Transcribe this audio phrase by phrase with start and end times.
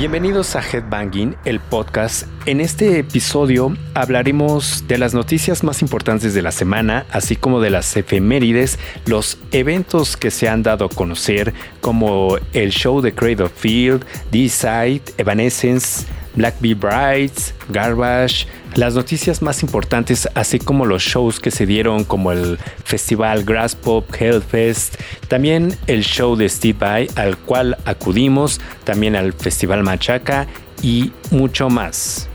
[0.00, 2.26] Bienvenidos a Headbanging, el podcast.
[2.46, 7.68] En este episodio hablaremos de las noticias más importantes de la semana, así como de
[7.68, 11.52] las efemérides, los eventos que se han dado a conocer,
[11.82, 19.62] como el show de Cradle Field, D-Side, Evanescence, Black Bee Brides, Garbage, las noticias más
[19.62, 24.96] importantes, así como los shows que se dieron, como el festival Grass Pop Hellfest,
[25.28, 30.46] también el show de Steve Vai al cual acudimos, también al festival Machaca
[30.82, 32.28] y mucho más.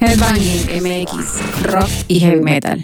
[0.00, 2.80] Headbanging MX, rock y heavy metal.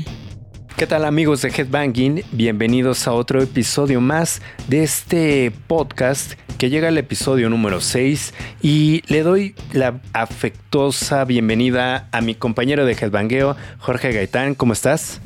[0.76, 2.22] ¿Qué tal amigos de Headbanging?
[2.32, 9.00] Bienvenidos a otro episodio más de este podcast que llega al episodio número 6 y
[9.06, 14.54] le doy la afectuosa bienvenida a mi compañero de Headbangueo, Jorge Gaitán.
[14.54, 15.22] ¿Cómo estás?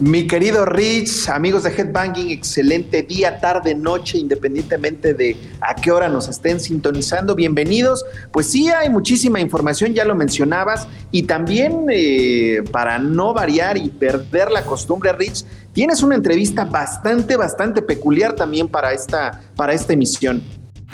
[0.00, 6.08] Mi querido Rich, amigos de Headbanging, excelente día, tarde, noche, independientemente de a qué hora
[6.08, 7.34] nos estén sintonizando.
[7.34, 8.06] Bienvenidos.
[8.32, 13.90] Pues sí, hay muchísima información, ya lo mencionabas, y también eh, para no variar y
[13.90, 19.92] perder la costumbre, Rich, tienes una entrevista bastante, bastante peculiar también para esta, para esta
[19.92, 20.42] emisión.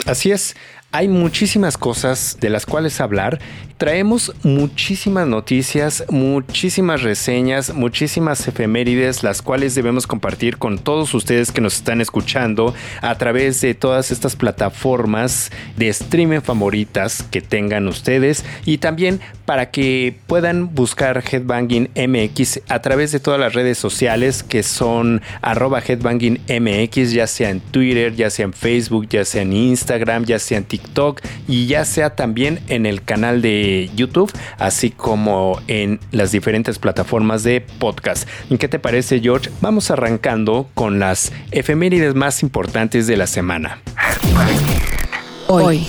[0.05, 0.53] Así es.
[0.97, 3.37] Hay muchísimas cosas de las cuales hablar.
[3.77, 11.61] Traemos muchísimas noticias, muchísimas reseñas, muchísimas efemérides, las cuales debemos compartir con todos ustedes que
[11.61, 18.43] nos están escuchando a través de todas estas plataformas de streaming favoritas que tengan ustedes
[18.65, 24.41] y también para que puedan buscar Headbanging MX a través de todas las redes sociales
[24.41, 29.43] que son arroba Headbanging MX, ya sea en Twitter, ya sea en Facebook, ya sea
[29.43, 30.86] en Instagram, ya sea en TikTok
[31.47, 37.43] y ya sea también en el canal de YouTube, así como en las diferentes plataformas
[37.43, 38.27] de podcast.
[38.49, 39.49] ¿Y qué te parece, George?
[39.61, 43.79] Vamos arrancando con las efemérides más importantes de la semana.
[45.47, 45.87] Hoy.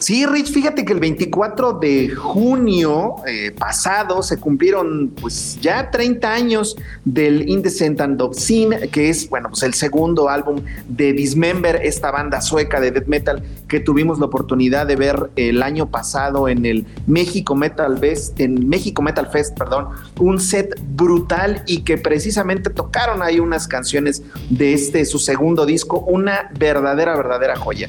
[0.00, 6.32] Sí, Rich, fíjate que el 24 de junio eh, pasado se cumplieron pues ya 30
[6.32, 12.10] años del Indecent and Obscene, que es, bueno, pues el segundo álbum de Dismember, esta
[12.10, 16.66] banda sueca de death metal que tuvimos la oportunidad de ver el año pasado en
[16.66, 22.68] el México Metal Fest, en México Metal Fest, perdón, un set brutal y que precisamente
[22.68, 27.88] tocaron ahí unas canciones de este su segundo disco, una verdadera verdadera joya.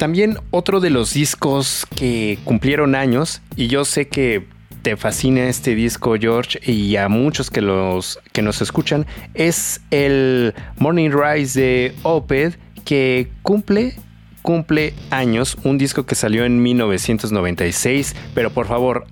[0.00, 4.46] También otro de los discos que cumplieron años, y yo sé que
[4.80, 10.54] te fascina este disco, George, y a muchos que, los, que nos escuchan, es el
[10.78, 13.94] Morning Rise de Opeth, que cumple
[14.40, 19.06] cumple años, un disco que salió en 1996, pero por favor,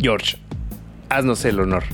[0.00, 0.38] George,
[1.10, 1.84] haznos el honor.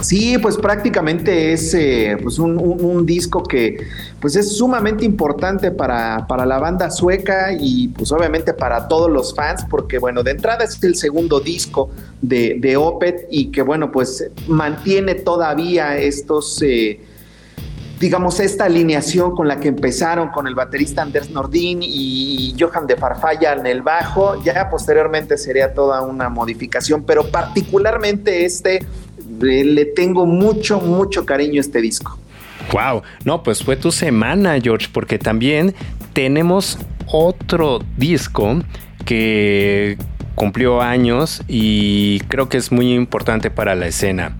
[0.00, 3.86] Sí, pues prácticamente es eh, pues un, disco que
[4.20, 9.34] pues es sumamente importante para, para, la banda sueca y pues obviamente para todos los
[9.34, 11.90] fans, porque bueno, de entrada es el segundo disco
[12.20, 16.60] de, de Opet y que bueno, pues mantiene todavía estos...
[16.62, 17.00] Eh,
[18.02, 22.96] digamos, esta alineación con la que empezaron con el baterista Anders Nordin y Johan de
[22.96, 28.84] Farfalla en el bajo, ya posteriormente sería toda una modificación, pero particularmente este
[29.42, 32.18] le tengo mucho, mucho cariño a este disco.
[32.72, 35.74] Wow, no, pues fue tu semana, George, porque también
[36.12, 38.62] tenemos otro disco
[39.04, 39.98] que
[40.34, 44.36] cumplió años y creo que es muy importante para la escena.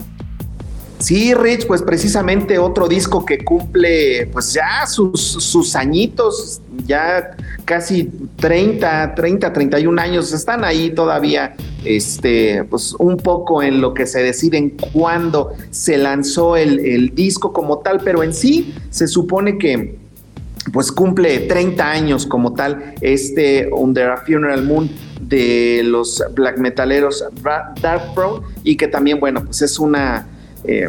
[1.02, 8.08] Sí, Rich, pues precisamente otro disco que cumple pues ya sus, sus añitos, ya casi
[8.36, 14.22] 30, 30, 31 años, están ahí todavía, este, pues un poco en lo que se
[14.22, 19.98] deciden cuándo se lanzó el, el disco como tal, pero en sí se supone que
[20.72, 24.88] pues cumple 30 años como tal este Under a Funeral Moon
[25.20, 30.28] de los black metaleros Dark Throne y que también bueno pues es una
[30.64, 30.88] eh,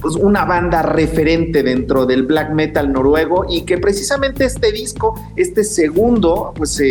[0.00, 5.62] pues una banda referente dentro del black metal noruego y que precisamente este disco, este
[5.62, 6.82] segundo, pues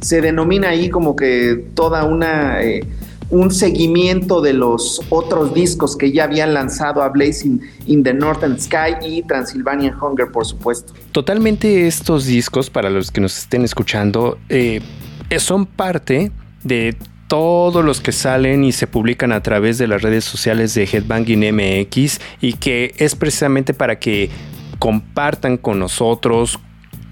[0.00, 2.62] se denomina ahí como que toda una...
[2.62, 2.84] Eh,
[3.30, 8.58] un seguimiento de los otros discos que ya habían lanzado a Blazing in the Northern
[8.58, 10.94] Sky y Transylvanian Hunger, por supuesto.
[11.12, 14.80] Totalmente estos discos, para los que nos estén escuchando, eh,
[15.38, 16.32] son parte
[16.64, 16.96] de
[17.28, 21.54] todos los que salen y se publican a través de las redes sociales de Headbanging
[21.54, 24.30] MX y que es precisamente para que
[24.78, 26.58] compartan con nosotros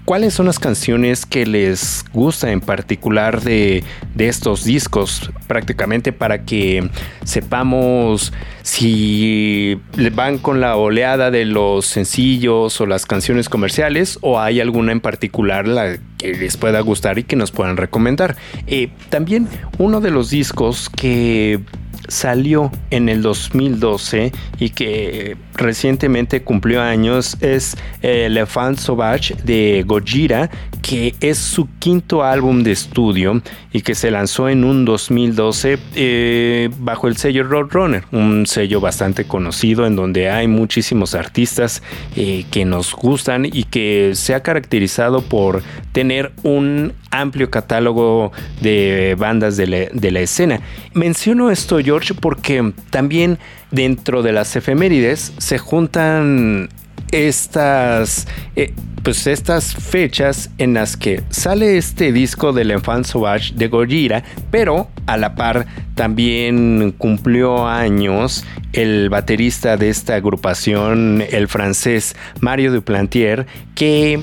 [0.05, 3.83] cuáles son las canciones que les gusta en particular de,
[4.15, 6.89] de, estos discos, prácticamente para que
[7.25, 8.31] sepamos
[8.63, 9.77] si
[10.13, 15.01] van con la oleada de los sencillos o las canciones comerciales o hay alguna en
[15.01, 18.35] particular la que les pueda gustar y que nos puedan recomendar.
[18.67, 19.47] Eh, también
[19.77, 21.61] uno de los discos que
[22.07, 30.49] salió en el 2012 y que recientemente cumplió años es Elephant Sauvage de Gojira,
[30.81, 33.41] que es su quinto álbum de estudio
[33.73, 39.25] y que se lanzó en un 2012 eh, bajo el sello Roadrunner, un sello bastante
[39.25, 41.83] conocido en donde hay muchísimos artistas
[42.15, 45.61] eh, que nos gustan y que se ha caracterizado por
[45.91, 46.06] tener
[46.43, 48.31] un amplio catálogo
[48.61, 50.61] de bandas de la, escena.
[50.93, 53.37] Menciono esto, George, porque también
[53.71, 56.69] dentro de las efemérides se juntan
[57.11, 58.73] estas, eh,
[59.03, 64.89] pues estas fechas en las que sale este disco del Enfant Sauvage de Gojira, pero
[65.05, 65.65] a la par
[65.95, 74.21] también cumplió años el baterista de esta agrupación, el francés Mario Duplantier, que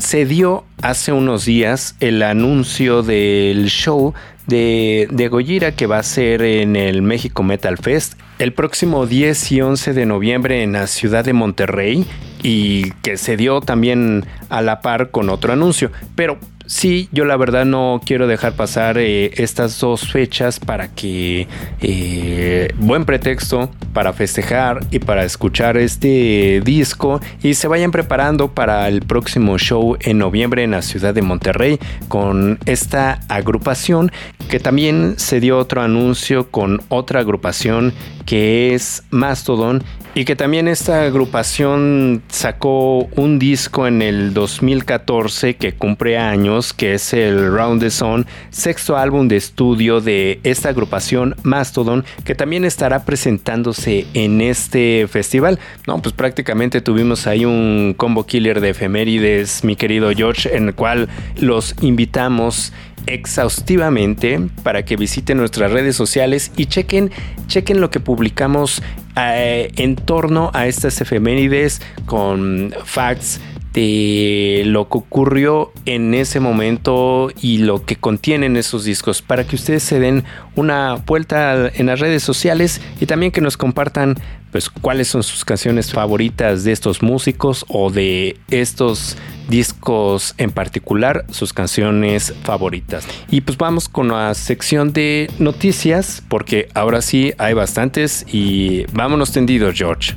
[0.00, 4.14] se dio hace unos días el anuncio del show
[4.46, 9.52] de, de Gojira que va a ser en el México Metal Fest el próximo 10
[9.52, 12.06] y 11 de noviembre en la ciudad de Monterrey
[12.42, 15.92] y que se dio también a la par con otro anuncio.
[16.14, 16.38] Pero
[16.70, 21.48] sí, yo la verdad no quiero dejar pasar eh, estas dos fechas para que
[21.80, 28.86] eh, buen pretexto para festejar y para escuchar este disco y se vayan preparando para
[28.86, 34.12] el próximo show en noviembre en la ciudad de Monterrey con esta agrupación
[34.48, 37.92] que también se dio otro anuncio con otra agrupación
[38.30, 39.82] que es Mastodon
[40.14, 46.94] y que también esta agrupación sacó un disco en el 2014 que cumple años, que
[46.94, 52.64] es el Round the Sun, sexto álbum de estudio de esta agrupación Mastodon, que también
[52.64, 55.58] estará presentándose en este festival.
[55.88, 60.74] No, pues prácticamente tuvimos ahí un combo killer de efemérides, mi querido George, en el
[60.76, 62.72] cual los invitamos
[63.06, 67.10] exhaustivamente para que visiten nuestras redes sociales y chequen,
[67.46, 68.82] chequen lo que publicamos
[69.16, 73.40] eh, en torno a estas efemérides con facts
[73.72, 79.56] de lo que ocurrió en ese momento y lo que contienen esos discos para que
[79.56, 80.24] ustedes se den
[80.56, 84.16] una vuelta en las redes sociales y también que nos compartan
[84.50, 89.16] pues cuáles son sus canciones favoritas de estos músicos o de estos
[89.48, 93.06] discos en particular, sus canciones favoritas.
[93.30, 99.32] Y pues vamos con la sección de noticias porque ahora sí hay bastantes y vámonos
[99.32, 100.14] tendidos George.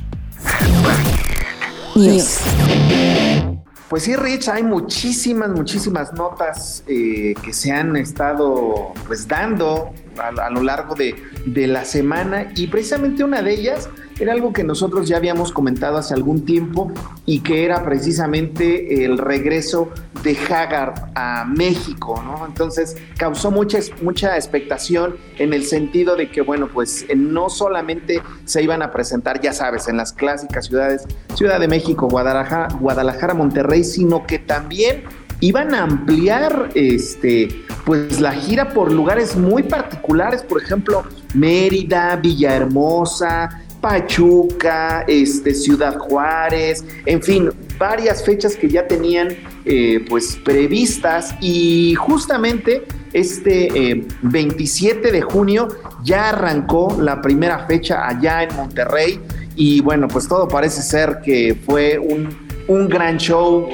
[3.94, 10.50] Pues sí, Rich, hay muchísimas, muchísimas notas eh, que se han estado pues dando a,
[10.50, 11.14] lo largo de,
[11.46, 13.88] de, la semana y precisamente una de ellas
[14.18, 16.92] era algo que nosotros ya habíamos comentado hace algún tiempo
[17.26, 19.90] y que era precisamente el regreso
[20.22, 22.46] de Haggard a México, ¿no?
[22.46, 28.62] Entonces causó mucha, mucha expectación en el sentido de que, bueno, pues no solamente se
[28.62, 33.84] iban a presentar, ya sabes, en las clásicas ciudades, Ciudad de México, Guadalajara, Guadalajara, Monterrey,
[33.84, 35.04] sino que también
[35.40, 41.04] iban a ampliar este pues la gira por lugares muy particulares, por ejemplo,
[41.34, 49.28] Mérida, Villahermosa, Pachuca, este, Ciudad Juárez, en fin, varias fechas que ya tenían
[49.66, 51.34] eh, pues previstas.
[51.42, 55.68] Y justamente este 27 eh, de junio
[56.02, 59.20] ya arrancó la primera fecha allá en Monterrey.
[59.54, 62.30] Y bueno, pues todo parece ser que fue un,
[62.68, 63.68] un gran show,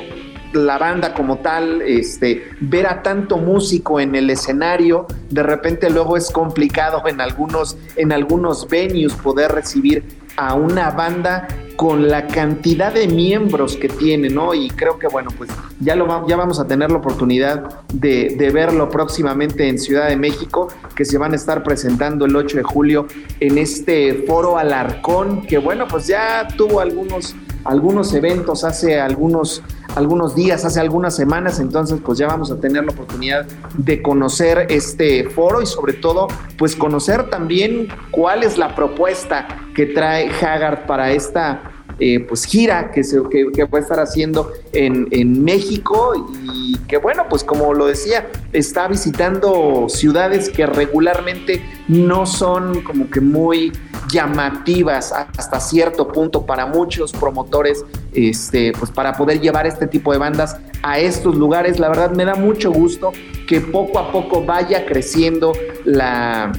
[0.52, 6.16] la banda como tal, este, ver a tanto músico en el escenario, de repente luego
[6.16, 10.04] es complicado en algunos, en algunos venues poder recibir
[10.36, 14.52] a una banda con la cantidad de miembros que tiene, ¿no?
[14.54, 18.50] Y creo que, bueno, pues ya, lo, ya vamos a tener la oportunidad de, de,
[18.50, 22.62] verlo próximamente en Ciudad de México, que se van a estar presentando el 8 de
[22.62, 23.06] julio
[23.40, 29.62] en este foro Alarcón, que, bueno, pues ya tuvo algunos algunos eventos hace algunos,
[29.96, 34.66] algunos días, hace algunas semanas, entonces pues ya vamos a tener la oportunidad de conocer
[34.70, 40.86] este foro y sobre todo pues conocer también cuál es la propuesta que trae Haggard
[40.86, 41.62] para esta
[42.00, 46.14] eh, pues gira que, se, que, va a estar haciendo en, en, México
[46.54, 53.10] y que bueno, pues como lo decía, está visitando ciudades que regularmente no son como
[53.10, 53.72] que muy
[54.10, 60.18] llamativas hasta cierto punto para muchos promotores, este, pues para poder llevar este tipo de
[60.18, 61.78] bandas a estos lugares.
[61.78, 63.12] La verdad me da mucho gusto
[63.46, 65.52] que poco a poco vaya creciendo
[65.84, 66.52] la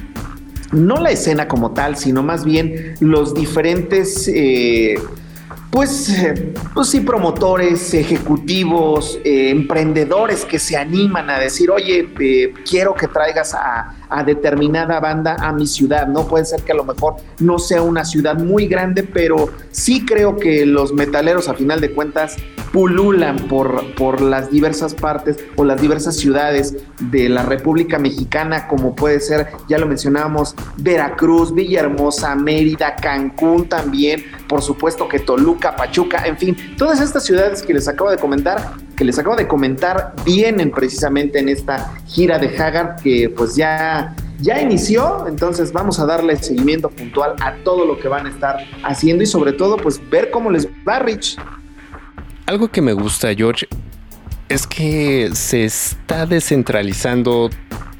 [0.72, 4.94] no la escena como tal, sino más bien los diferentes eh,
[5.72, 12.52] pues, eh, pues sí, promotores, ejecutivos, eh, emprendedores que se animan a decir, oye, eh,
[12.68, 16.26] quiero que traigas a, a, determinada banda a mi ciudad, ¿no?
[16.26, 20.36] Puede ser que a lo mejor no sea una ciudad muy grande, pero sí creo
[20.36, 22.36] que los metaleros, a final de cuentas,
[22.72, 26.76] pululan por, por las diversas partes o las diversas ciudades
[27.10, 34.24] de la República Mexicana, como puede ser, ya lo mencionábamos, Veracruz, Villahermosa, Mérida, Cancún también,
[34.48, 38.72] por supuesto que Toluca, Pachuca, en fin, todas estas ciudades que les acabo de comentar,
[38.96, 44.01] que les acabo de comentar, vienen precisamente en esta gira de Hagar que pues ya
[44.40, 48.56] ya inició, entonces vamos a darle seguimiento puntual a todo lo que van a estar
[48.82, 51.36] haciendo y sobre todo pues ver cómo les va Rich.
[52.46, 53.68] Algo que me gusta, George,
[54.48, 57.50] es que se está descentralizando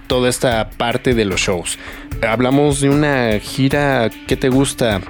[0.06, 1.78] toda esta parte de los shows.
[2.20, 5.00] Hablamos de una gira que te gusta,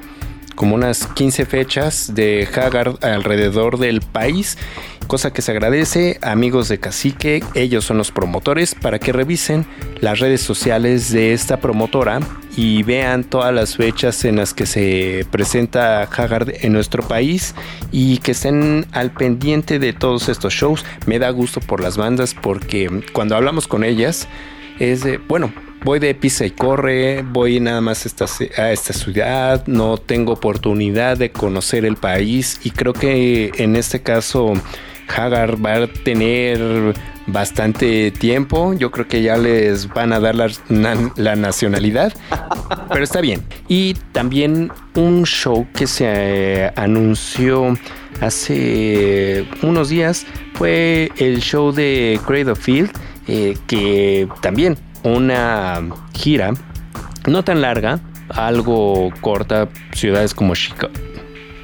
[0.54, 4.56] como unas 15 fechas de Haggard alrededor del país
[5.06, 6.18] cosa que se agradece.
[6.22, 9.66] Amigos de Cacique, ellos son los promotores para que revisen
[10.00, 12.20] las redes sociales de esta promotora
[12.56, 17.54] y vean todas las fechas en las que se presenta Haggard en nuestro país
[17.90, 20.84] y que estén al pendiente de todos estos shows.
[21.06, 24.28] Me da gusto por las bandas porque cuando hablamos con ellas
[24.78, 25.52] es de, bueno,
[25.84, 31.32] voy de pisa y corre, voy nada más a esta, ciudad, no tengo oportunidad de
[31.32, 34.52] conocer el país y creo que en este caso
[35.16, 36.94] Hagar va a tener
[37.26, 38.72] bastante tiempo.
[38.74, 42.12] Yo creo que ya les van a dar la, nacionalidad.
[42.88, 43.42] Pero está bien.
[43.68, 47.76] Y también un show que se eh, anunció
[48.20, 52.90] hace unos días fue el show de Cradle Field,
[53.26, 55.80] eh, que también una
[56.14, 56.52] gira
[57.26, 60.92] no tan larga, algo corta, ciudades como Chicago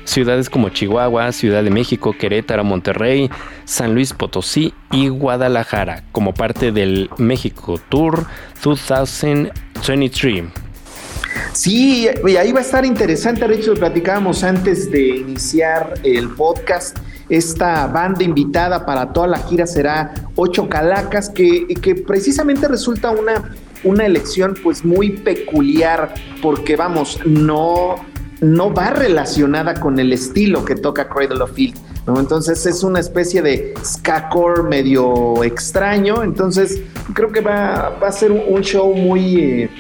[0.09, 3.31] ciudades como Chihuahua, Ciudad de México, Querétaro, Monterrey,
[3.65, 8.27] San Luis Potosí y Guadalajara como parte del México Tour
[8.63, 10.45] 2023.
[11.53, 16.99] Sí, y ahí va a estar interesante, hecho, platicábamos antes de iniciar el podcast.
[17.29, 23.55] Esta banda invitada para toda la gira será Ocho Calacas, que, que precisamente resulta una,
[23.85, 27.97] una elección pues muy peculiar, porque vamos, no,
[28.41, 31.77] no va relacionada con el estilo que toca Cradle of Field.
[32.07, 32.19] ¿no?
[32.21, 36.23] Entonces es una especie de ska core medio extraño.
[36.23, 36.83] Entonces
[37.15, 39.71] creo que va, a ser un show muy, eh,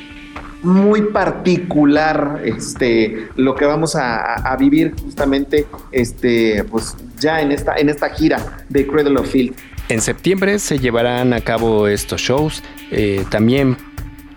[0.62, 7.88] muy particular este, lo que vamos a, vivir justamente este, pues, ya en esta, en
[7.88, 9.54] esta gira de Cradle of Field.
[9.88, 12.62] En septiembre se llevarán a cabo estos shows.
[12.90, 13.76] Eh, también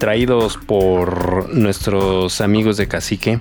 [0.02, 3.38] traídos por nuestros amigos de Cacique.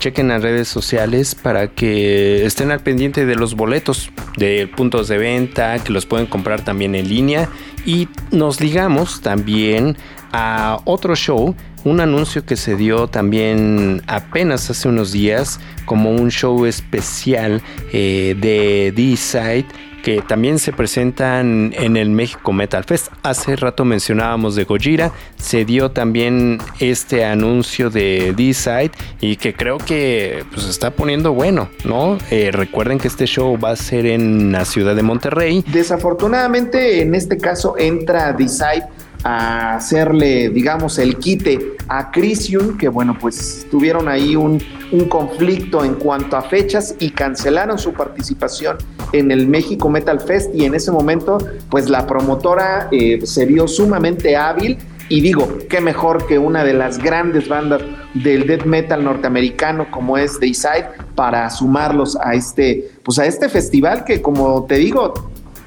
[0.00, 5.18] chequen las redes sociales para que estén al pendiente de los boletos de puntos de
[5.18, 7.48] venta, que los pueden comprar también en línea.
[7.86, 9.96] Y nos ligamos también
[10.32, 11.54] a otro show,
[11.84, 18.34] un anuncio que se dio también apenas hace unos días como un show especial eh,
[18.36, 19.66] de D-Side
[20.08, 23.08] que también se presentan en el México Metal Fest.
[23.22, 29.76] Hace rato mencionábamos de Gojira, se dio también este anuncio de D-Side y que creo
[29.76, 32.16] que pues está poniendo bueno, ¿no?
[32.30, 35.62] Eh, recuerden que este show va a ser en la ciudad de Monterrey.
[35.70, 38.86] Desafortunadamente en este caso entra D-Side
[39.28, 44.62] hacerle, digamos, el quite a Crisium, que bueno, pues tuvieron ahí un,
[45.10, 48.78] conflicto en cuanto a fechas y cancelaron su participación
[49.12, 50.54] en el México Metal Fest.
[50.54, 54.78] Y en ese momento, pues la promotora eh, se vio sumamente hábil
[55.10, 57.82] y digo, qué mejor que una de las grandes bandas
[58.14, 64.04] del death metal norteamericano como es Dayside para sumarlos a este, pues a este festival
[64.04, 65.14] que como te digo,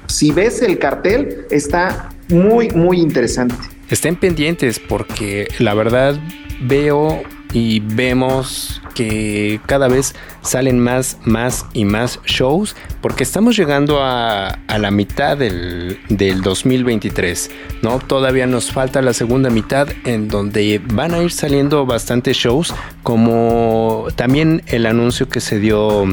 [0.06, 3.54] si ves el cartel está muy, muy interesante.
[3.88, 6.18] Estén pendientes porque la verdad
[6.60, 7.22] veo
[7.52, 14.58] y vemos que cada vez salen más, más y más shows porque estamos llegando a,
[14.68, 17.50] la mitad del, del, 2023,
[17.82, 17.98] ¿no?
[17.98, 24.06] Todavía nos falta la segunda mitad en donde van a ir saliendo bastantes shows como
[24.16, 26.06] también el anuncio que se dio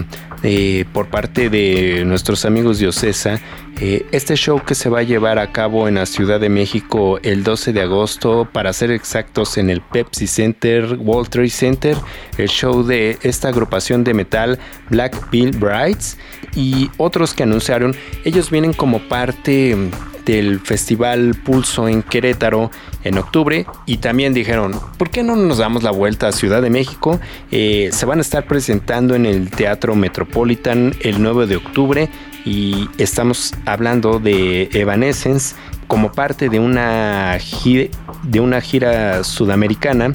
[0.44, 3.42] eh, por parte de nuestros amigos de.
[3.82, 7.20] Eh, este show que se va a llevar a cabo en la Ciudad de México
[7.24, 11.98] el 12 de agosto, para ser exactos, en el Pepsi Center, World Trade Center,
[12.38, 14.60] el show de esta agrupación de metal
[14.90, 16.18] Black Bill Brides
[16.56, 17.96] y otros que anunciaron,
[18.26, 19.76] ellos vienen como parte
[20.26, 22.70] del Festival Pulso en Querétaro
[23.04, 26.70] en octubre y también dijeron, ¿por qué no nos damos la vuelta a Ciudad de
[26.70, 27.20] México?
[27.50, 32.10] Eh, se van a estar presentando en el Teatro Metropolitan el 9 de octubre
[32.46, 35.56] y estamos hablando de Evanescence
[35.88, 37.38] como parte de una
[38.24, 40.14] de una gira sudamericana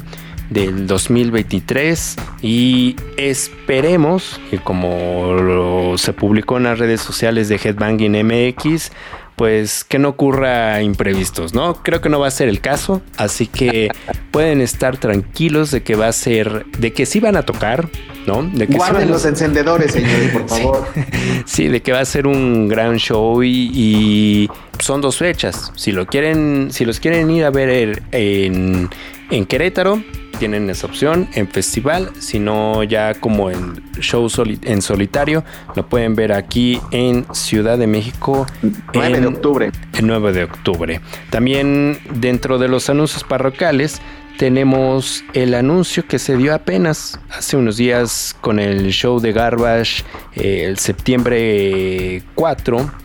[0.51, 8.93] del 2023 y esperemos que como se publicó en las redes sociales de Headbanging MX,
[9.37, 11.75] pues que no ocurra imprevistos, ¿no?
[11.83, 13.91] Creo que no va a ser el caso, así que
[14.31, 17.89] pueden estar tranquilos de que va a ser, de que sí van a tocar,
[18.27, 18.43] ¿no?
[18.43, 20.87] De que Guarden los encendedores, señores, por favor.
[21.47, 21.69] Sí.
[21.69, 24.49] de que va a ser un gran show y,
[24.79, 25.73] son dos fechas.
[25.77, 28.91] Si lo quieren, si los quieren ir a ver en,
[29.31, 30.03] en Querétaro,
[30.35, 34.29] tienen esa opción en festival, sino ya como en show
[34.63, 38.47] en solitario, lo pueden ver aquí en Ciudad de México.
[38.93, 39.71] 9 de octubre.
[39.95, 41.01] El 9 de octubre.
[41.31, 44.01] También dentro de los anuncios parroquiales
[44.39, 50.03] tenemos el anuncio que se dio apenas hace unos días con el show de Garbage
[50.35, 53.04] eh, el septiembre 4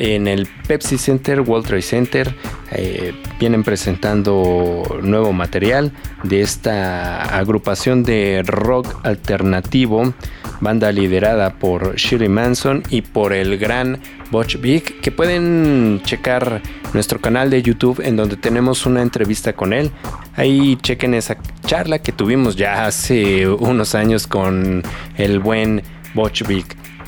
[0.00, 2.34] en el Pepsi Center, World Trade Center,
[2.72, 5.92] eh, vienen presentando nuevo material
[6.22, 10.14] de esta agrupación de rock alternativo,
[10.60, 16.62] banda liderada por Shirley Manson y por el gran Butch Big, que pueden checar
[16.94, 19.90] nuestro canal de YouTube en donde tenemos una entrevista con él.
[20.34, 24.82] Ahí chequen esa charla que tuvimos ya hace unos años con
[25.18, 25.82] el buen
[26.14, 26.64] Butch Big.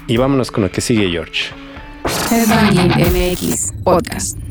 [0.08, 1.62] Y vámonos con lo que sigue, George.
[2.33, 4.41] MX Podcast.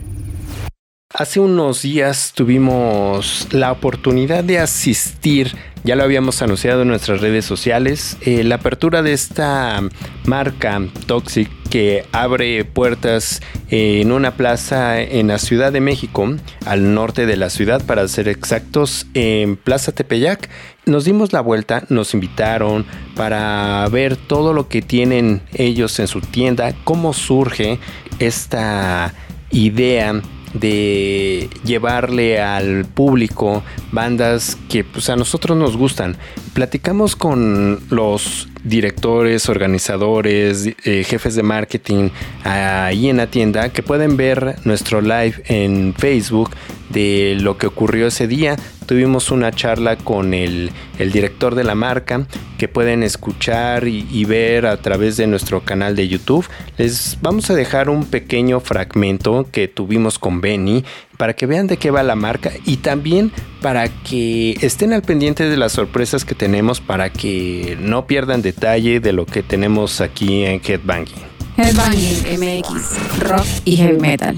[1.14, 5.54] Hace unos días tuvimos la oportunidad de asistir,
[5.84, 9.82] ya lo habíamos anunciado en nuestras redes sociales, eh, la apertura de esta
[10.24, 16.34] marca Toxic que abre puertas en una plaza en la Ciudad de México,
[16.66, 20.50] al norte de la ciudad para ser exactos, en Plaza Tepeyac.
[20.86, 26.22] Nos dimos la vuelta, nos invitaron para ver todo lo que tienen ellos en su
[26.22, 27.80] tienda, cómo surge
[28.20, 29.14] esta
[29.52, 30.22] idea
[30.54, 36.18] de llevarle al público bandas que pues a nosotros nos gustan.
[36.54, 42.10] Platicamos con los directores, organizadores, eh, jefes de marketing
[42.44, 46.52] ahí en la tienda que pueden ver nuestro live en Facebook
[46.90, 48.58] de lo que ocurrió ese día.
[48.86, 54.78] Tuvimos una charla con el, director de la marca que pueden escuchar y, ver a
[54.82, 56.46] través de nuestro canal de YouTube.
[56.78, 60.84] Les vamos a dejar un pequeño fragmento que tuvimos con Benny
[61.22, 63.32] para que vean de qué va la marca y también
[63.62, 69.00] para que estén al pendiente de las sorpresas que tenemos para que no pierdan detalle
[69.00, 71.22] de lo que tenemos aquí en Headbanging.
[71.58, 74.36] Headbanging MX, rock y heavy metal.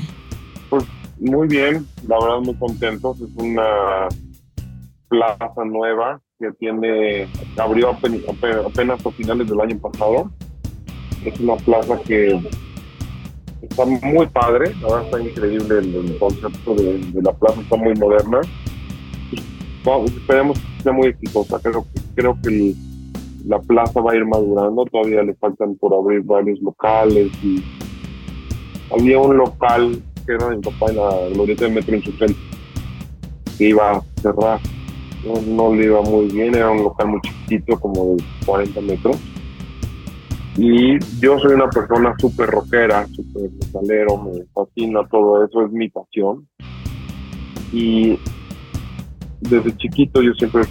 [0.69, 0.83] Pues
[1.21, 3.15] muy bien, la verdad muy contentos.
[3.21, 4.09] Es una
[5.07, 10.29] plaza nueva que tiene, abrió apenas a finales del año pasado.
[11.23, 12.37] Es una plaza que
[13.69, 18.41] está muy padre, la verdad está increíble el, concepto de, la plaza, está muy moderna.
[20.05, 22.73] esperemos que sea muy exitosa, creo, creo que
[23.45, 27.31] la plaza va a ir madurando, todavía le faltan por abrir varios locales
[28.91, 32.39] había un local que era mi papá en la glorieta de Metro Insurgente
[33.57, 34.59] que iba a cerrar,
[35.25, 39.17] no, no le iba muy bien, era un local muy chiquitito, como de 40 metros
[40.55, 45.89] y yo soy una persona súper rockera, súper metalero, me fascina todo eso, es mi
[45.89, 46.47] pasión.
[47.71, 48.19] Y
[49.41, 50.63] desde chiquito yo siempre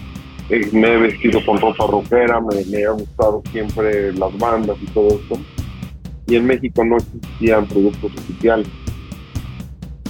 [0.72, 5.08] me he vestido con ropa rockera, me, me ha gustado siempre las bandas y todo
[5.08, 5.40] eso.
[6.28, 8.68] Y en México no existían productos oficiales.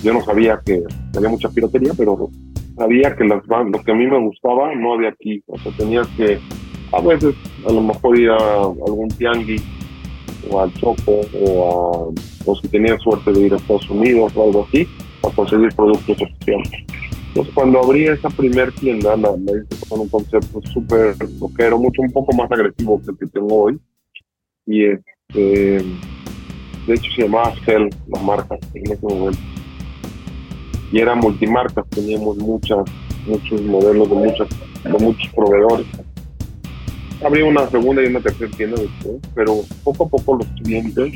[0.03, 0.83] Yo no sabía que
[1.17, 2.29] había mucha piratería, pero
[2.77, 5.43] sabía que las bandas, lo que a mí me gustaba no había aquí.
[5.47, 6.39] O sea, tenías que
[6.93, 7.35] a veces
[7.67, 9.63] a lo mejor ir a algún tianguis
[10.51, 14.45] o al Choco o a los que tenían suerte de ir a Estados Unidos o
[14.45, 14.87] algo así
[15.21, 16.71] para conseguir productos oficiales.
[17.29, 22.13] Entonces cuando abrí esa primer tienda la, hice con un concepto súper rockero, mucho un
[22.13, 23.81] poco más agresivo que el que tengo hoy.
[24.67, 25.83] Y este,
[26.87, 29.41] de hecho se llamaba Cell la marca en ese momento.
[30.93, 32.85] Y era multimarca, teníamos muchas
[33.27, 34.49] muchos modelos de muchas
[34.83, 35.87] de muchos proveedores
[37.25, 41.13] abrí una segunda y una tercera tienda después, pero poco a poco los clientes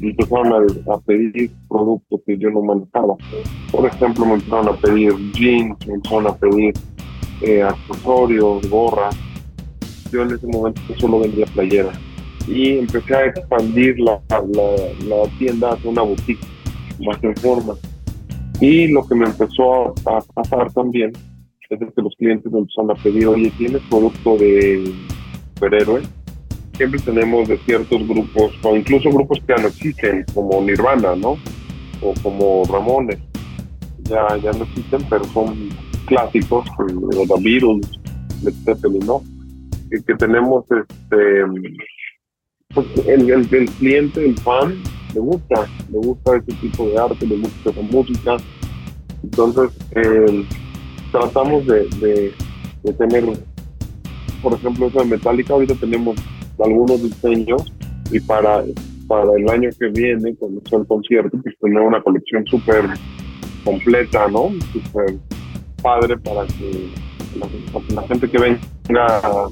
[0.00, 0.52] empezaron
[0.88, 3.16] a, pedir productos que yo no manejaba.
[3.70, 6.74] Por ejemplo, me empezaron a pedir jeans, me empezaron a pedir
[7.42, 9.16] eh, accesorios, gorras.
[10.12, 11.98] Yo en ese momento solo vendía playeras.
[12.46, 14.20] Y empecé a expandir la,
[15.38, 16.46] tienda hacia una boutique
[17.00, 17.74] más en forma.
[18.60, 21.12] Y lo que me empezó a, pasar también
[21.68, 24.94] es que los clientes me empezaron a pedir, oye, ¿tienes producto de
[25.56, 26.02] superhéroe?
[26.76, 31.38] Siempre tenemos de ciertos grupos, o incluso grupos que ya no existen, como Nirvana, ¿no?
[32.02, 33.18] O como Ramones.
[34.04, 35.70] Ya, ya no existen, pero son
[36.06, 37.90] clásicos, pues, los The Beatles,
[38.42, 39.22] Led ¿no?
[39.90, 41.44] Y que tenemos este
[42.74, 44.82] pues el, el, el, cliente, el fan,
[45.14, 48.36] le gusta, le gusta ese tipo de arte, le gusta esa música.
[49.22, 50.44] Entonces, eh,
[51.10, 51.88] tratamos de,
[52.82, 53.24] de, tener,
[54.46, 56.16] por ejemplo, eso de Metallica, ahorita tenemos
[56.64, 57.72] algunos diseños
[58.12, 58.62] y para,
[59.08, 62.84] para el año que viene, cuando sea el concierto, pues tener una colección súper
[63.64, 64.52] completa, ¿no?
[64.72, 65.16] Súper
[65.82, 66.90] padre para que
[67.92, 69.48] la, gente que venga a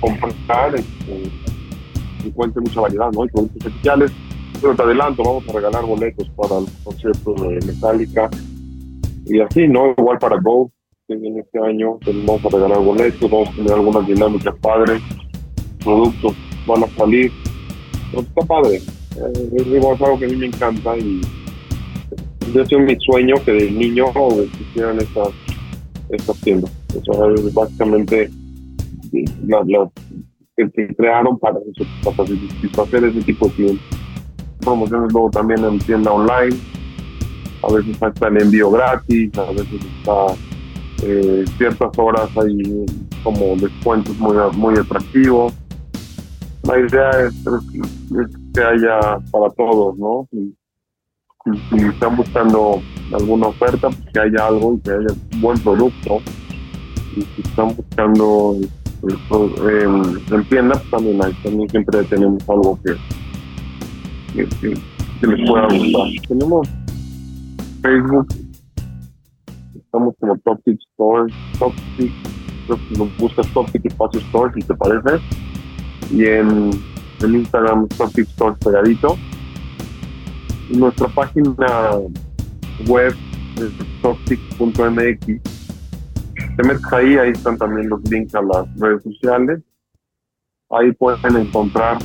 [0.00, 1.30] comprar este,
[2.24, 3.26] encuentre mucha variedad, ¿no?
[3.26, 4.10] Y productos especiales.
[4.60, 8.28] Pero te adelanto, vamos a regalar boletos para el concierto de Metallica
[9.24, 9.94] y así, ¿no?
[9.96, 10.72] Igual para Go,
[11.06, 15.00] que viene este año, vamos a regalar boletos, vamos a tener algunas dinámicas padres,
[15.82, 16.34] productos
[16.66, 17.30] van a salir.
[18.10, 18.76] Pero está padre.
[18.76, 21.20] Eh, es algo que a mí me encanta y
[22.52, 24.06] yo sido mi sueño que de niño
[24.42, 25.28] existieran estas,
[26.10, 26.72] estas tiendas.
[26.88, 28.30] O sea, es básicamente
[29.46, 29.90] la, la,
[30.56, 31.58] que se crearon para,
[32.04, 33.86] para satisfacer ese tipo de clientes.
[34.60, 36.56] Promociones luego también en tienda online,
[37.62, 40.34] a veces está el envío gratis, a veces está
[41.02, 42.86] eh, ciertas horas hay
[43.22, 45.52] como descuentos muy, muy atractivos.
[46.62, 47.34] La idea es,
[48.54, 50.28] que haya para todos, ¿no?
[50.32, 50.54] Si,
[51.76, 52.82] están buscando
[53.12, 56.18] alguna oferta, pues que haya algo y que haya buen producto.
[57.16, 58.56] Y si están buscando
[59.02, 62.96] en tienda pues, también hay, también siempre tenemos algo que,
[64.60, 66.08] que, les pueda gustar.
[66.28, 66.68] Tenemos
[67.82, 68.26] Facebook,
[69.96, 72.12] estamos como Topic Store, Topic,
[73.18, 75.22] buscas Topic Espacio Store si te parece,
[76.10, 76.70] y en,
[77.22, 79.16] el Instagram Topic Store pegadito.
[80.70, 81.92] nuestra página
[82.86, 83.14] web
[83.56, 85.56] es topic.mx
[86.56, 89.62] te metes ahí, ahí están también los links a las redes sociales.
[90.70, 91.98] Ahí pueden encontrar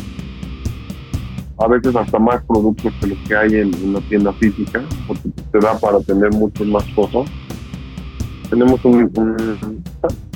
[1.57, 5.59] a veces hasta más productos que los que hay en una tienda física, porque te
[5.59, 7.29] da para tener muchas más cosas.
[8.51, 9.11] Tenemos un,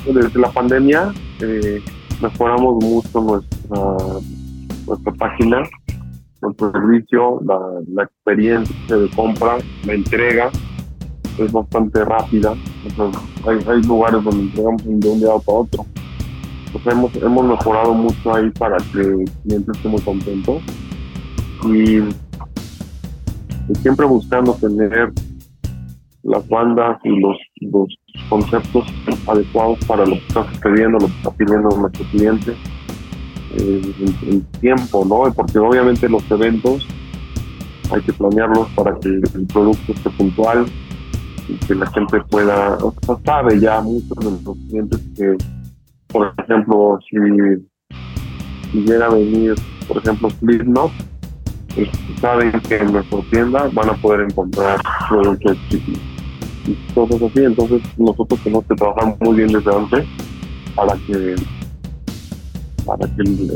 [0.06, 1.82] desde la pandemia eh,
[2.20, 3.78] mejoramos mucho nuestra,
[4.86, 5.62] nuestra página,
[6.40, 7.60] nuestro servicio, la,
[7.92, 10.50] la experiencia de compra, la entrega
[11.38, 12.54] es bastante rápida.
[13.46, 15.86] hay, hay, lugares donde entregamos de un día para otro.
[16.72, 20.60] Pues hemos, hemos mejorado mucho ahí para que el cliente esté muy contento.
[21.66, 22.02] Y,
[23.82, 25.12] siempre buscando tener
[26.22, 27.88] las bandas y los, los
[28.28, 28.86] conceptos
[29.26, 32.56] adecuados para lo que está sucediendo, lo que está pidiendo nuestro cliente.
[33.56, 33.94] Eh,
[34.26, 35.32] el, tiempo, ¿no?
[35.32, 36.86] Porque obviamente los eventos
[37.92, 40.66] hay que planearlos para que el producto esté puntual,
[41.48, 45.36] y que la gente pueda, o sea, sabe ya muchos de los clientes que,
[46.08, 47.16] por ejemplo, si,
[48.72, 49.54] si llega a venir,
[49.86, 50.90] por ejemplo, Slipknot,
[51.74, 51.88] pues,
[52.20, 56.15] saben que en nuestra tienda van a poder encontrar productos y
[56.94, 57.44] cosas así.
[57.44, 60.06] Entonces, nosotros tenemos que trabajar muy bien desde antes
[60.74, 61.36] para que
[62.84, 63.50] para que el,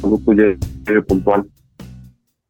[0.00, 1.46] producto llegue puntual.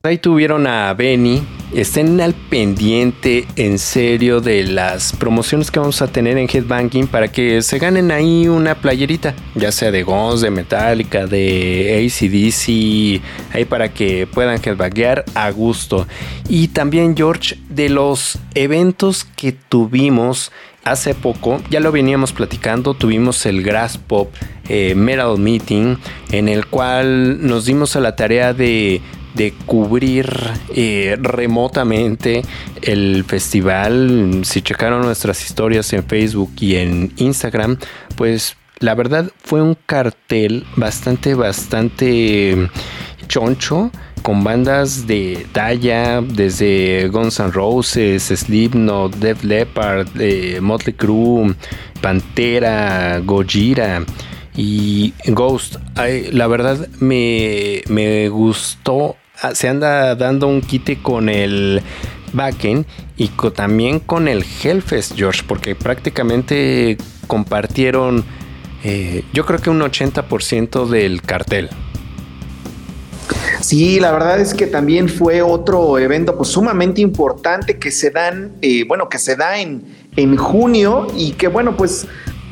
[0.02, 1.42] Ahí tuvieron a Benny.
[1.74, 7.28] Estén al pendiente en serio de las promociones que vamos a tener en Headbanking para
[7.28, 13.66] que se ganen ahí una playerita, ya sea de Guns, de Metallica, de ACDC, ahí
[13.66, 16.06] para que puedan headbanguear a gusto.
[16.48, 20.50] Y también, George, de los eventos que tuvimos
[20.82, 24.32] hace poco, ya lo veníamos platicando, tuvimos el Grass Pop
[24.70, 25.98] eh, Metal Meeting,
[26.32, 29.02] en el cual nos dimos a la tarea de
[29.34, 30.28] de cubrir
[30.74, 32.42] eh, remotamente
[32.82, 34.40] el festival.
[34.44, 37.78] Si checaron nuestras historias en Facebook y en Instagram,
[38.16, 42.70] pues la verdad fue un cartel bastante, bastante
[43.28, 43.90] choncho
[44.22, 51.54] con bandas de talla desde Guns N' Roses, Slipknot, Def Leppard, eh, Motley Crue,
[52.00, 54.04] Pantera, Gojira
[54.56, 55.76] y Ghost.
[56.32, 59.16] la verdad me, me gustó
[59.54, 61.82] se anda dando un quite con el
[62.32, 68.24] backend y también con el Hellfest, George, porque prácticamente compartieron,
[68.84, 71.70] eh, yo creo que un 80% del cartel.
[73.60, 78.52] Sí, la verdad es que también fue otro evento pues sumamente importante que se dan,
[78.62, 79.84] eh, bueno, que se da en,
[80.16, 82.06] en junio y que bueno, pues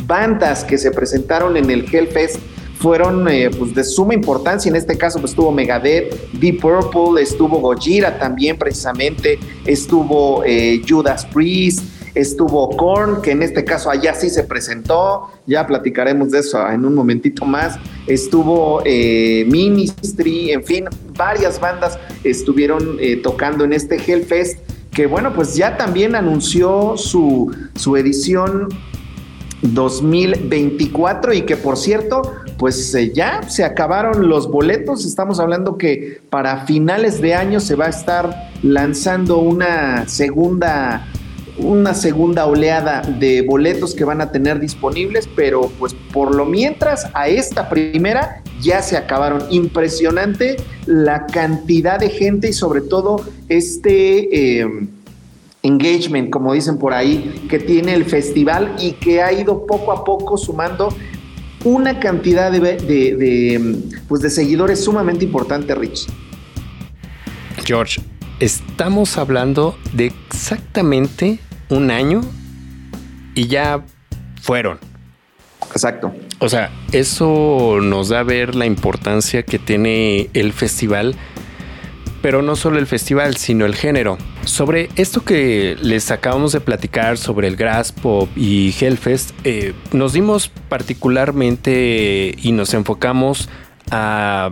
[0.06, 2.40] bandas que se presentaron en el Hellfest
[2.78, 4.68] fueron eh, pues de suma importancia.
[4.68, 11.26] En este caso pues estuvo Megadeth, Deep Purple, estuvo Gojira también precisamente, estuvo eh, Judas
[11.26, 11.82] Priest,
[12.14, 16.84] estuvo Korn, que en este caso allá sí se presentó, ya platicaremos de eso en
[16.84, 20.84] un momentito más, estuvo eh, Ministry, en fin,
[21.16, 24.58] varias bandas estuvieron tocando en este Hellfest,
[24.92, 28.68] que bueno, pues ya también anunció su, su edición
[29.62, 32.22] 2024 y que por cierto,
[32.58, 35.06] pues eh, ya se acabaron los boletos.
[35.06, 41.06] Estamos hablando que para finales de año se va a estar lanzando una segunda
[41.58, 47.08] una segunda oleada de boletos que van a tener disponibles, pero pues por lo mientras
[47.14, 49.42] a esta primera ya se acabaron.
[49.50, 54.88] Impresionante la cantidad de gente y sobre todo este eh,
[55.62, 60.04] engagement, como dicen por ahí, que tiene el festival y que ha ido poco a
[60.04, 60.90] poco sumando
[61.64, 63.76] una cantidad de,
[64.08, 66.06] pues de seguidores sumamente importante, Rich.
[67.64, 68.00] George,
[68.40, 72.20] estamos hablando de exactamente un año
[73.34, 73.84] y ya
[74.40, 74.78] fueron.
[75.72, 76.14] Exacto.
[76.38, 81.16] O sea, eso nos da a ver la importancia que tiene el festival
[82.22, 84.18] pero no solo el festival, sino el género.
[84.44, 90.12] Sobre esto que les acabamos de platicar sobre el Grass Pop y Hellfest, eh, nos
[90.12, 93.48] dimos particularmente y nos enfocamos
[93.90, 94.50] a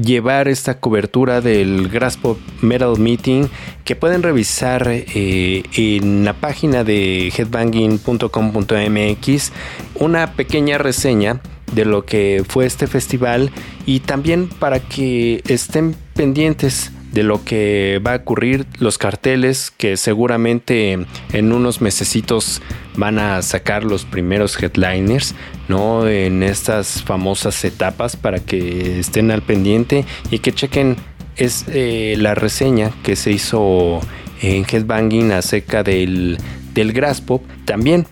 [0.00, 3.48] llevar esta cobertura del Grass Pop Metal Meeting
[3.84, 9.52] que pueden revisar eh, en la página de headbanging.com.mx
[9.96, 11.40] una pequeña reseña
[11.72, 13.50] de lo que fue este festival
[13.86, 19.96] y también para que estén pendientes de lo que va a ocurrir, los carteles que
[19.96, 20.98] seguramente
[21.32, 22.60] en unos mesecitos
[22.96, 25.34] van a sacar los primeros headliners,
[25.68, 26.06] ¿no?
[26.06, 30.96] En estas famosas etapas para que estén al pendiente y que chequen
[31.36, 34.00] es eh, la reseña que se hizo
[34.42, 36.38] en Headbanging acerca del,
[36.74, 37.42] del Grass Pop.
[37.64, 38.06] También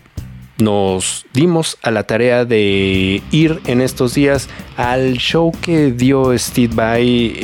[0.59, 6.73] nos dimos a la tarea de ir en estos días al show que dio Steve
[6.73, 7.35] Vai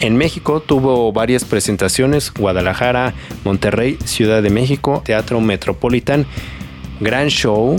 [0.00, 0.60] en, México.
[0.60, 6.26] Tuvo varias presentaciones, Guadalajara, Monterrey, Ciudad de México, Teatro Metropolitan.
[7.00, 7.76] Gran show.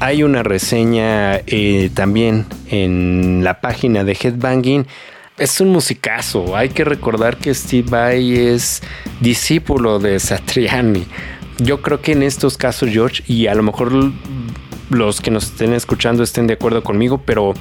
[0.00, 4.86] Hay una reseña eh, también en la página de Headbanging.
[5.38, 6.56] Es un musicazo.
[6.56, 8.82] Hay que recordar que Steve Vai es
[9.20, 11.06] discípulo de Satriani
[11.58, 13.92] yo creo que en estos casos, George, y a lo mejor
[14.90, 17.54] los que nos estén escuchando estén de acuerdo conmigo, pero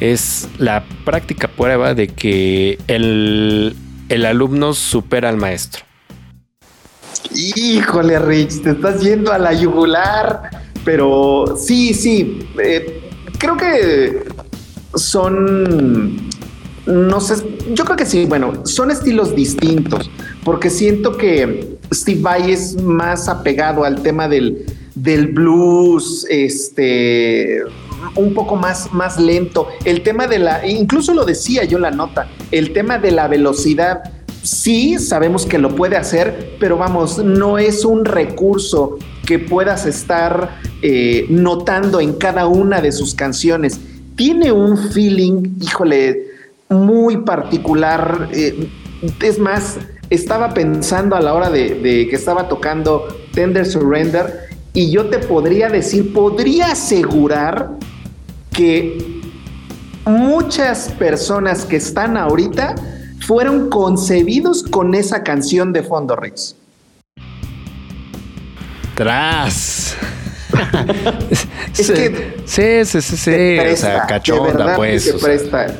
[0.00, 3.74] es la práctica prueba de que el,
[4.26, 5.84] alumno supera al maestro.
[7.34, 10.50] Híjole, Rich, te estás yendo a la yugular,
[10.84, 14.24] pero sí, sí, eh, creo que
[14.94, 16.28] son,
[16.86, 20.10] no sé, yo creo que sí, bueno, son estilos distintos,
[20.44, 27.62] porque siento que Steve Vai es más apegado al tema del, del blues, este,
[28.14, 29.68] un poco más, más lento.
[29.84, 34.02] El tema de la, incluso lo decía yo la nota, el tema de la velocidad.
[34.42, 40.58] Sí, sabemos que lo puede hacer, pero vamos, no es un recurso que puedas estar
[40.80, 43.80] eh, notando en cada una de sus canciones.
[44.16, 46.28] Tiene un feeling, híjole,
[46.70, 48.28] muy particular.
[48.32, 48.68] Eh,
[49.20, 49.76] es más,
[50.10, 55.68] estaba pensando a la hora de, que estaba tocando Tender Surrender y yo te podría
[55.68, 57.70] decir, podría asegurar
[58.52, 59.20] que
[60.04, 62.74] muchas personas que están ahorita
[63.20, 66.54] fueron concebidos con esa canción de fondo, Rix.
[68.94, 69.96] Tras.
[71.78, 73.58] es que sí, sí, sí, sí.
[73.58, 75.14] o sea, cachonda, pues.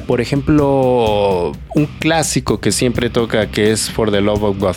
[0.07, 4.77] por ejemplo, un clásico que siempre toca que es For the Love of God.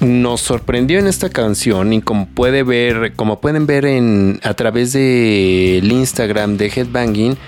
[0.00, 4.92] Nos sorprendió en esta canción y como puede ver, como pueden ver en a través
[4.92, 7.38] del Instagram de Headbanging,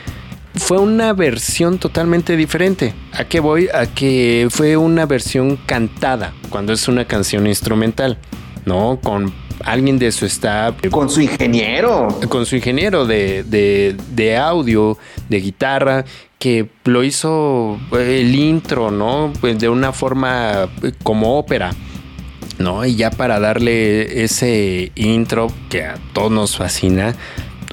[0.55, 2.95] fue una versión totalmente diferente.
[3.13, 3.69] ¿A qué voy?
[3.73, 8.19] A que fue una versión cantada cuando es una canción instrumental,
[8.65, 8.99] ¿no?
[9.03, 9.33] Con
[9.65, 10.75] alguien de su staff.
[10.91, 12.09] Con su ingeniero.
[12.29, 16.05] Con su ingeniero de, audio, de guitarra,
[16.39, 19.33] que lo hizo eh, el intro, ¿no?
[19.41, 21.73] Pues de una forma eh, como ópera.
[22.59, 22.85] ¿no?
[22.85, 27.15] Y ya para darle ese intro que a todos nos fascina,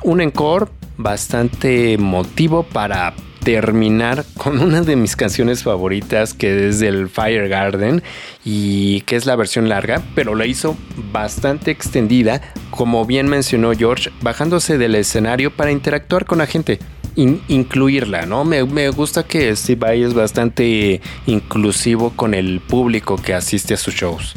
[0.04, 0.68] un encore
[0.98, 8.02] bastante motivo para terminar con una de mis canciones favoritas que es del Fire Garden
[8.44, 10.76] y que es la versión larga, pero la hizo
[11.14, 16.80] bastante extendida, como bien mencionó George, bajándose del escenario para interactuar con la gente.
[17.16, 18.44] incluirla, ¿no?
[18.44, 23.78] Me, me, gusta que Steve Vai es bastante inclusivo con el público que asiste a
[23.78, 24.36] sus shows.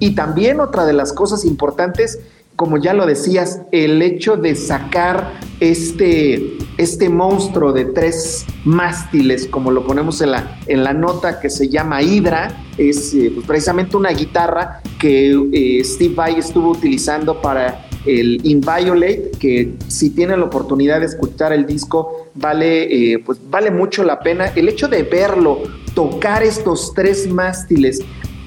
[0.00, 2.20] Y también otra de las cosas importantes
[2.56, 9.70] como ya lo decías, el hecho de sacar este, este monstruo de tres mástiles, como
[9.70, 13.96] lo ponemos en la, en la nota que se llama Hydra, es eh, pues, precisamente
[13.96, 20.46] una guitarra que eh, Steve Vai estuvo utilizando para el Inviolate, que si tienen la
[20.46, 24.46] oportunidad de escuchar el disco, vale, eh, pues vale mucho la pena.
[24.54, 25.62] El hecho de verlo,
[25.94, 28.00] tocar estos tres mástiles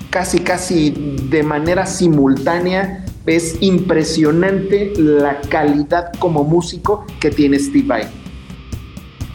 [0.09, 0.91] casi casi
[1.29, 8.07] de manera simultánea, es impresionante la calidad como músico que tiene Steve Vai.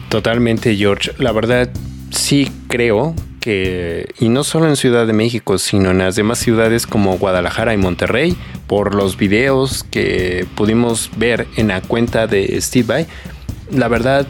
[0.09, 1.11] Totalmente, George.
[1.19, 1.69] La verdad,
[2.11, 6.87] sí creo que, y no solo en Ciudad de México, sino en las demás ciudades
[6.87, 8.35] como Guadalajara y Monterrey,
[8.67, 13.07] por los videos que pudimos ver en la cuenta de Steve Vai,
[13.71, 14.25] la verdad,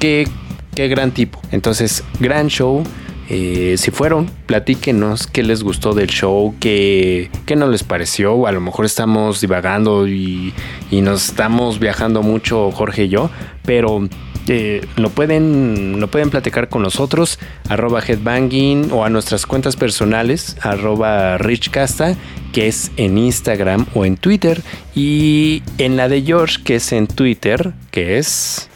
[0.00, 0.26] qué,
[0.74, 1.40] qué gran tipo.
[1.50, 2.82] Entonces, gran show
[3.28, 8.46] eh, si fueron, platíquenos qué les gustó del show, qué, qué no les pareció.
[8.46, 10.52] A lo mejor estamos divagando y,
[10.90, 13.30] nos estamos viajando mucho Jorge y yo,
[13.64, 14.08] pero
[14.46, 20.56] eh, lo, pueden, lo pueden platicar con nosotros, arroba headbanging o a nuestras cuentas personales,
[20.60, 22.16] arroba richcasta,
[22.52, 24.62] que es en Instagram o en Twitter,
[24.94, 28.70] y en la de George, que es en Twitter, que es...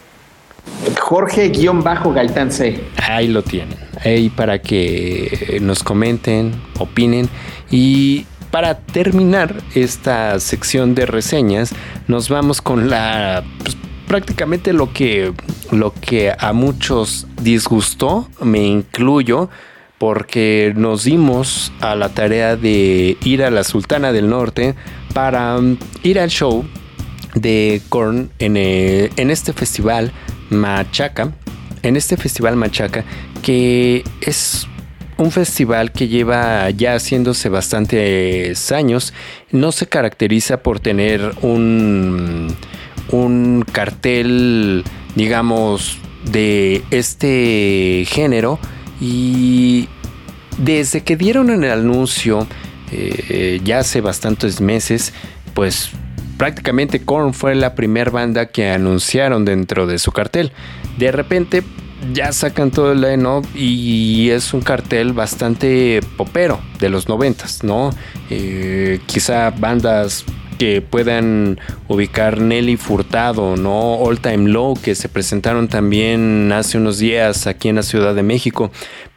[1.00, 2.80] Jorge-Gaitán C.
[2.96, 3.76] Ahí lo tienen.
[4.04, 7.28] Ahí para que nos comenten, opinen.
[7.70, 11.72] Y para terminar esta sección de reseñas,
[12.06, 13.44] nos vamos con la.
[13.58, 13.76] Pues,
[14.06, 15.34] prácticamente lo que,
[15.70, 19.50] lo que a muchos disgustó, me incluyo,
[19.98, 24.74] porque nos dimos a la tarea de ir a la Sultana del Norte
[25.12, 26.64] para um, ir al show
[27.34, 30.12] de Korn en, eh, en este festival
[30.50, 31.32] Machaca,
[31.82, 33.04] en este festival Machaca,
[33.42, 34.66] que es
[35.16, 39.12] un festival que lleva ya haciéndose bastantes años,
[39.50, 42.54] no se caracteriza por tener un,
[43.10, 44.84] un cartel,
[45.16, 45.98] digamos,
[46.30, 48.58] de este género
[49.00, 49.88] y
[50.58, 52.46] desde que dieron el anuncio,
[52.90, 55.12] eh, ya hace bastantes meses,
[55.54, 55.90] pues
[56.38, 60.52] prácticamente Korn fue la primera banda que anunciaron dentro de su cartel.
[60.96, 61.62] De repente
[62.12, 67.90] ya sacan todo el line y es un cartel bastante popero de los noventas, ¿no?
[68.30, 70.24] Eh, quizá bandas
[70.58, 73.94] que puedan ubicar Nelly Furtado, ¿no?
[73.94, 78.22] All Time Low, que se presentaron también hace unos días aquí en la Ciudad de
[78.22, 78.70] México.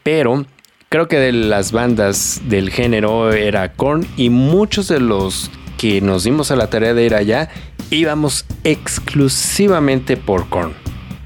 [0.04, 0.46] Pero
[0.90, 6.26] creo que de las bandas del género era Korn y muchos de los que nos
[6.26, 7.50] dimos a la tarea de ir allá,
[7.89, 10.74] íbamos exclusivamente por Korn.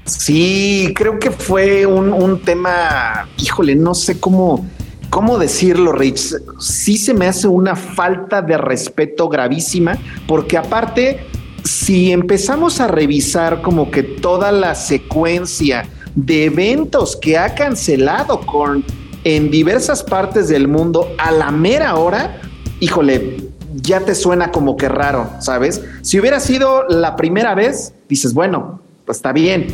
[0.06, 4.66] Sí, creo que fue un, tema, híjole, no sé cómo,
[5.10, 6.36] cómo decirlo, Rich.
[6.58, 11.26] Sí se me hace una falta de respeto gravísima, porque aparte,
[11.62, 18.82] si empezamos a revisar como que toda la secuencia de eventos que ha cancelado Korn
[19.24, 22.40] en diversas partes del mundo a la mera hora,
[22.80, 23.45] híjole,
[23.86, 25.82] ya te suena como que raro, ¿sabes?
[26.02, 29.68] Si hubiera sido la primera vez, dices, bueno, pues está bien,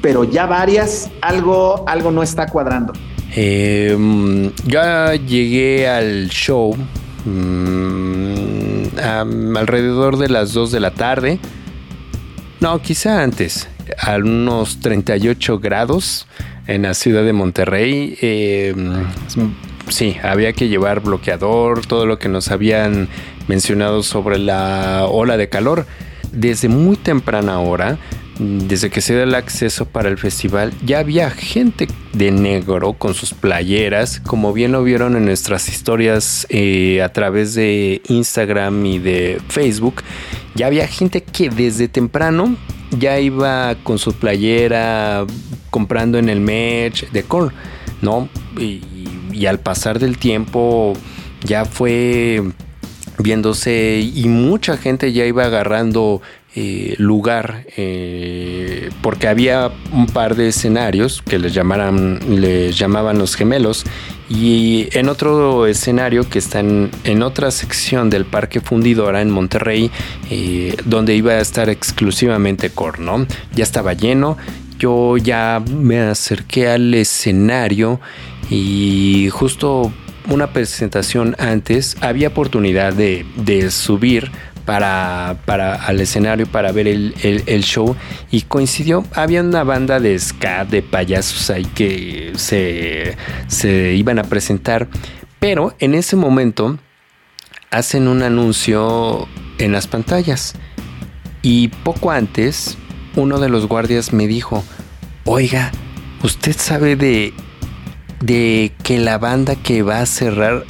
[0.00, 2.92] pero ya varias, algo, algo no está cuadrando.
[3.34, 6.74] Em, ya llegué al show
[7.24, 8.98] mm,
[9.56, 11.38] alrededor de las 2 de la tarde.
[12.60, 13.68] No, quizá antes,
[13.98, 16.26] a unos 38 grados
[16.66, 18.16] en la ciudad de Monterrey.
[18.20, 19.04] Em,
[19.88, 23.08] sí, había que llevar bloqueador, todo lo que nos habían
[23.48, 25.86] mencionado sobre la ola de calor.
[26.30, 27.98] Desde muy temprana hora,
[28.38, 33.14] desde que se da el acceso para el festival, ya había gente de negro con
[33.14, 38.98] sus playeras, como bien lo vieron en nuestras historias eh, a través de Instagram y
[38.98, 40.02] de Facebook.
[40.54, 42.56] Ya había gente que desde temprano
[42.90, 45.26] ya iba con su playera
[45.70, 47.54] comprando en el merch de Core,
[48.02, 48.28] ¿no?
[48.58, 50.94] y al pasar del tiempo
[51.44, 52.42] ya fue
[53.18, 56.22] viéndose y mucha gente ya iba agarrando
[56.54, 63.36] eh, lugar eh, porque había un par de escenarios que les llamaran les llamaban los
[63.36, 63.84] gemelos
[64.30, 69.90] y en otro escenario que está en, otra sección del Parque Fundidora en Monterrey
[70.30, 74.38] eh, donde iba a estar exclusivamente Corno ya estaba lleno
[74.78, 78.00] yo ya me acerqué al escenario
[78.50, 79.92] y justo
[80.28, 84.30] una presentación antes había oportunidad de, subir
[84.64, 87.96] para, para, al escenario para ver el, show
[88.30, 93.16] y coincidió, había una banda de ska, de payasos ahí que se,
[93.46, 94.88] se iban a presentar,
[95.40, 96.78] pero en ese momento
[97.70, 99.26] hacen un anuncio
[99.58, 100.54] en las pantallas
[101.42, 102.76] y poco antes
[103.16, 104.62] uno de los guardias me dijo,
[105.24, 105.72] oiga,
[106.22, 107.32] ¿usted sabe de
[108.20, 110.64] de que la banda que va a cerrar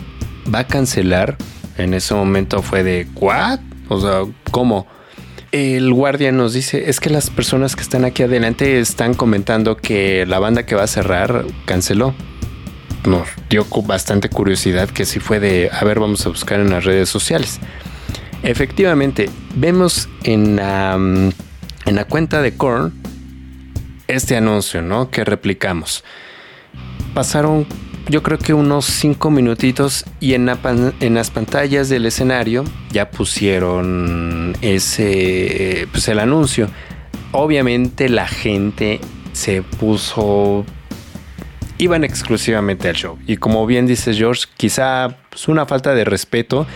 [0.52, 1.36] va a cancelar.
[1.76, 3.60] En ese momento fue de, ¿what?
[3.88, 4.86] O sea, ¿cómo?
[5.50, 10.26] El guardia nos dice, es que las personas que están aquí adelante están comentando que
[10.26, 12.14] la banda que va a cerrar canceló.
[13.06, 16.84] Nos dio bastante curiosidad que si fue de, a ver, vamos a buscar en las
[16.84, 17.60] redes sociales.
[18.42, 22.92] Efectivamente, vemos en la, en la cuenta de Korn
[24.06, 25.10] este anuncio, ¿no?
[25.10, 26.04] Que replicamos
[27.18, 27.66] pasaron
[28.08, 32.62] yo creo que unos cinco minutitos y en, las pantallas del escenario
[32.92, 36.68] ya pusieron ese, pues el anuncio.
[37.32, 39.00] Obviamente la gente
[39.32, 40.64] se puso,
[41.78, 43.18] iban exclusivamente al show.
[43.26, 46.68] Y como bien dice George, quizá es pues, una falta de respeto,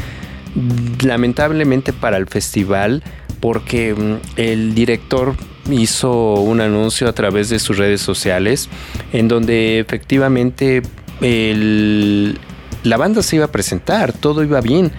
[1.05, 3.05] lamentablemente para el festival,
[3.39, 5.37] porque mm, el director
[5.71, 8.69] hizo un anuncio a través de sus redes sociales
[9.13, 10.83] en donde efectivamente
[11.21, 14.91] la banda se iba a presentar, todo iba bien.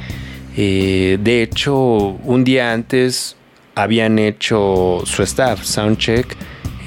[0.56, 3.36] Eh, de hecho, un día antes
[3.76, 6.36] habían hecho su staff, Soundcheck,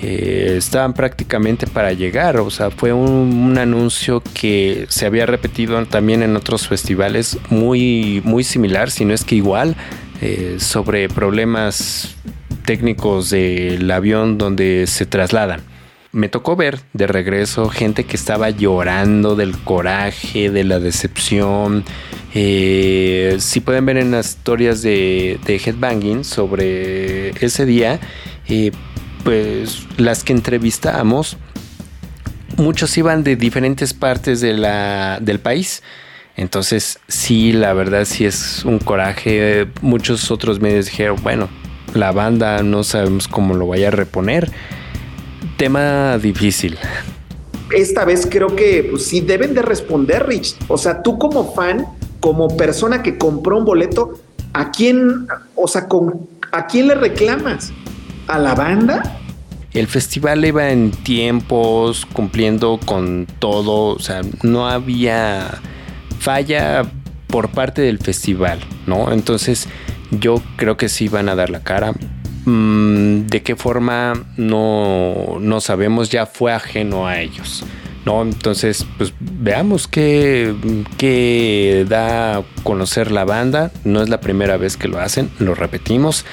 [0.03, 6.23] eh, estaban prácticamente para llegar, o sea, fue un, anuncio que se había repetido también
[6.23, 9.75] en otros festivales muy, muy similar, si no es que igual,
[10.21, 12.15] eh, sobre problemas
[12.67, 15.63] técnicos del avión donde se trasladan.
[16.13, 21.85] Me tocó ver de regreso gente que estaba llorando del coraje, de la decepción.
[22.35, 28.01] Eh, si pueden ver en las historias de, Headbanging sobre ese día,
[28.49, 28.73] eh,
[29.25, 31.37] pues las que entrevistamos,
[32.57, 35.83] muchos iban de diferentes partes de la, del país.
[36.37, 39.67] Entonces, sí, la verdad sí es un coraje.
[39.81, 41.49] Muchos otros medios dijeron, bueno,
[41.97, 44.51] la banda, no sabemos cómo lo vaya a reponer.
[45.57, 46.79] Tema difícil.
[47.75, 50.57] Esta vez creo que pues, sí deben de responder, Rich.
[50.69, 51.87] O sea, tú como fan,
[52.21, 54.21] como persona que compró un boleto,
[54.53, 57.73] ¿a quién, o sea, con, ¿a quién le reclamas?
[58.29, 59.19] ¿A la banda?
[59.73, 65.61] El festival iba en tiempos, cumpliendo con todo, o sea, no había
[66.19, 66.85] falla
[67.27, 69.13] por parte del festival, ¿no?
[69.13, 69.69] Entonces,
[70.11, 71.93] yo creo que sí van a dar la cara.
[72.45, 74.15] Mm, ¿De qué forma?
[74.37, 77.65] No, no sabemos, ya fue ajeno a ellos.
[78.07, 78.23] ¿no?
[78.23, 80.55] Entonces, pues veamos qué,
[80.97, 83.73] qué, da conocer la banda.
[83.85, 86.25] No es la primera vez que lo hacen, lo repetimos.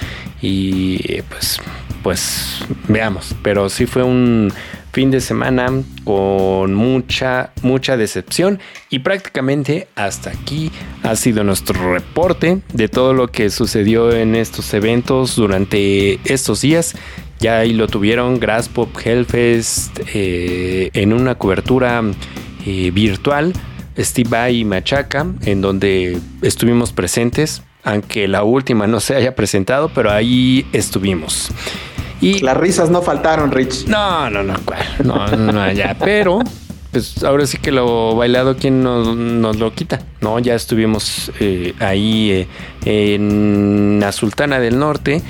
[0.42, 1.60] Y pues,
[2.04, 3.36] pues veamos.
[3.42, 4.54] Pero sí fue un
[4.94, 5.72] fin de semana
[6.04, 8.60] con mucha, mucha decepción
[8.92, 10.72] y prácticamente hasta aquí
[11.02, 16.96] ha sido nuestro reporte de todo lo que sucedió en estos eventos durante estos días.
[17.40, 18.40] Ya ahí lo tuvieron
[18.74, 22.02] Pop Hellfest eh, en una cobertura
[22.66, 23.52] eh, virtual.
[23.98, 30.12] Steve y Machaca, en donde estuvimos presentes, aunque la última no se haya presentado, pero
[30.12, 31.52] ahí estuvimos.
[32.24, 33.88] Y las risas no faltaron, Rich.
[33.88, 34.56] No, no, no,
[35.04, 36.40] no, no, ya, pero
[36.92, 40.00] pues ahora sí que lo bailado, ¿quién nos, lo quita?
[40.22, 42.48] No, ya estuvimos eh, ahí
[42.86, 45.22] eh, en la Sultana del Norte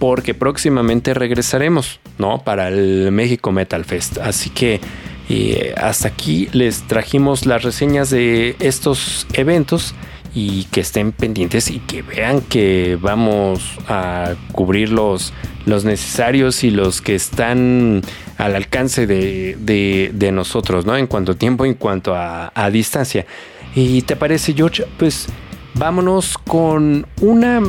[0.00, 2.42] porque próximamente regresaremos, ¿no?
[2.42, 4.18] Para el México Metal Fest.
[4.18, 4.80] Así que
[5.28, 9.94] eh, hasta aquí les trajimos las reseñas de estos eventos
[10.34, 15.32] y que estén pendientes y que vean que vamos a cubrir los,
[15.66, 18.02] los necesarios y los que están
[18.38, 20.96] al alcance de, nosotros, ¿no?
[20.96, 23.26] En cuanto a tiempo, en cuanto a distancia.
[23.74, 24.84] ¿Y te parece, George?
[24.98, 25.28] Pues
[25.74, 27.60] vámonos con una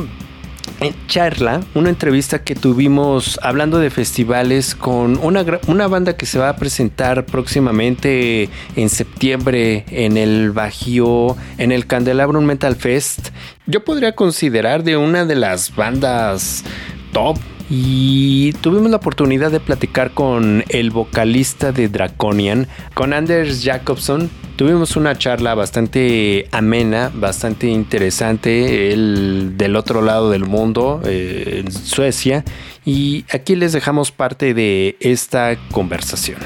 [1.06, 6.48] charla, una entrevista que tuvimos hablando de festivales con una, una, banda que se va
[6.48, 13.28] a presentar próximamente en septiembre en el Bajío, en el Candelabrum Metal Fest.
[13.66, 16.64] Yo podría considerar de una de las bandas
[17.12, 17.38] top
[17.74, 24.96] y tuvimos la oportunidad de platicar con el vocalista de Draconian, con Anders Jacobson, Tuvimos
[24.96, 32.44] una charla bastante amena, bastante interesante, el del otro lado del mundo, eh, en Suecia,
[32.84, 36.38] y aquí les dejamos parte de esta conversación.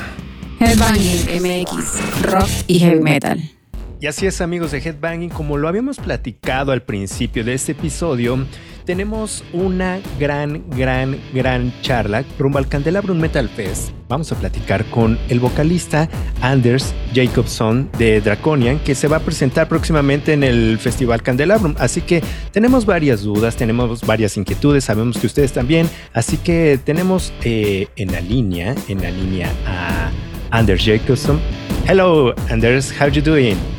[0.60, 3.55] Headbanging MX, rock y heavy metal.
[3.98, 8.46] Y así es amigos de Headbanging, como lo habíamos platicado al principio de este episodio,
[8.84, 13.92] tenemos una gran, gran, gran charla rumbo al Candelabrum Metal Fest.
[14.06, 16.10] Vamos a platicar con el vocalista
[16.42, 21.74] Anders Jacobson de Draconian, que se va a presentar próximamente en el Festival Candelabrum.
[21.78, 22.22] Así que
[22.52, 25.88] tenemos varias dudas, tenemos varias inquietudes, sabemos que ustedes también.
[26.12, 30.10] Así que tenemos eh, en la línea, en la línea a
[30.50, 31.40] Anders Jacobson.
[31.88, 33.75] Hello, Anders, how you doing?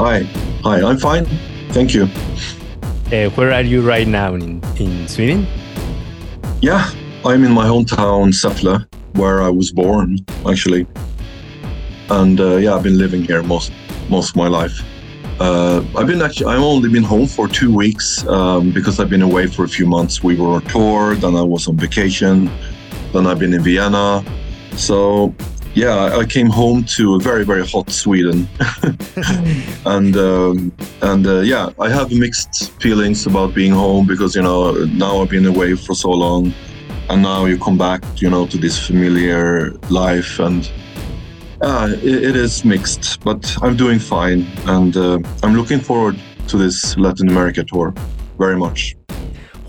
[0.00, 0.22] Hi,
[0.64, 1.26] hi, I'm fine.
[1.72, 2.04] Thank you.
[3.12, 5.46] Uh, where are you right now in, in Sweden?
[6.62, 6.90] Yeah,
[7.22, 10.16] I'm in my hometown, Säffle, where I was born,
[10.48, 10.86] actually.
[12.08, 13.72] And uh, yeah, I've been living here most
[14.08, 14.80] most of my life.
[15.38, 19.20] Uh, I've been actually, I've only been home for two weeks um, because I've been
[19.20, 20.22] away for a few months.
[20.22, 22.50] We were on tour, then I was on vacation,
[23.12, 24.24] then I've been in Vienna.
[24.76, 25.34] So
[25.74, 28.48] yeah, I came home to a very very hot Sweden,
[29.86, 34.72] and um, and uh, yeah, I have mixed feelings about being home because you know
[34.86, 36.52] now I've been away for so long,
[37.08, 40.70] and now you come back, you know, to this familiar life, and
[41.60, 46.18] uh, it, it is mixed, but I'm doing fine, and uh, I'm looking forward
[46.48, 47.94] to this Latin America tour
[48.38, 48.96] very much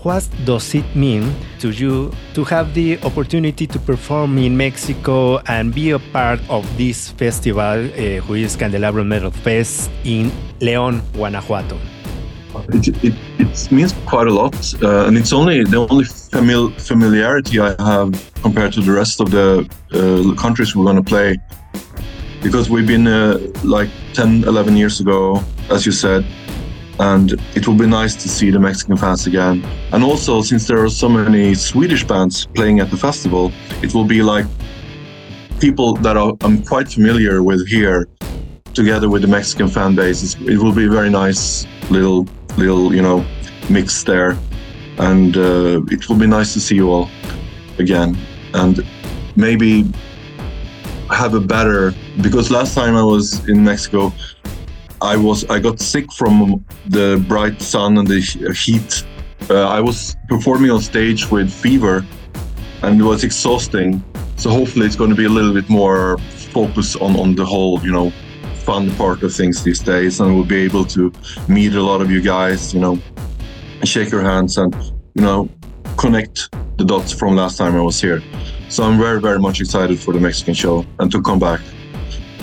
[0.02, 5.72] what does it mean to you to have the opportunity to perform in Mexico and
[5.74, 10.30] be a part of this festival, uh, which is Candelabro Metal Fest in
[10.60, 11.78] León, Guanajuato?
[12.68, 17.60] It, it, it means quite a lot, uh, and it's only the only famil familiarity
[17.60, 21.38] I have compared to the rest of the uh, countries we're going to play.
[22.42, 25.40] Because we've been uh, like 10, 11 years ago,
[25.70, 26.26] as you said,
[27.02, 29.64] and it will be nice to see the Mexican fans again.
[29.92, 33.50] And also, since there are so many Swedish bands playing at the festival,
[33.82, 34.46] it will be like
[35.60, 38.08] people that I'm quite familiar with here,
[38.72, 40.36] together with the Mexican fan base.
[40.36, 43.26] It will be a very nice little, little, you know,
[43.68, 44.38] mix there,
[44.98, 47.10] and uh, it will be nice to see you all
[47.78, 48.16] again,
[48.54, 48.86] and
[49.34, 49.90] maybe
[51.10, 54.12] have a better because last time I was in Mexico
[55.02, 59.04] I was I got sick from the bright sun and the heat.
[59.50, 62.06] Uh, I was performing on stage with fever,
[62.82, 64.02] and it was exhausting.
[64.36, 66.18] So hopefully, it's going to be a little bit more
[66.52, 68.10] focus on on the whole, you know,
[68.64, 71.12] fun part of things these days, and we'll be able to
[71.48, 72.96] meet a lot of you guys, you know,
[73.84, 74.72] shake your hands and
[75.14, 75.48] you know
[75.96, 76.48] connect
[76.78, 78.22] the dots from last time I was here.
[78.68, 81.60] So I'm very very much excited for the Mexican show and to come back.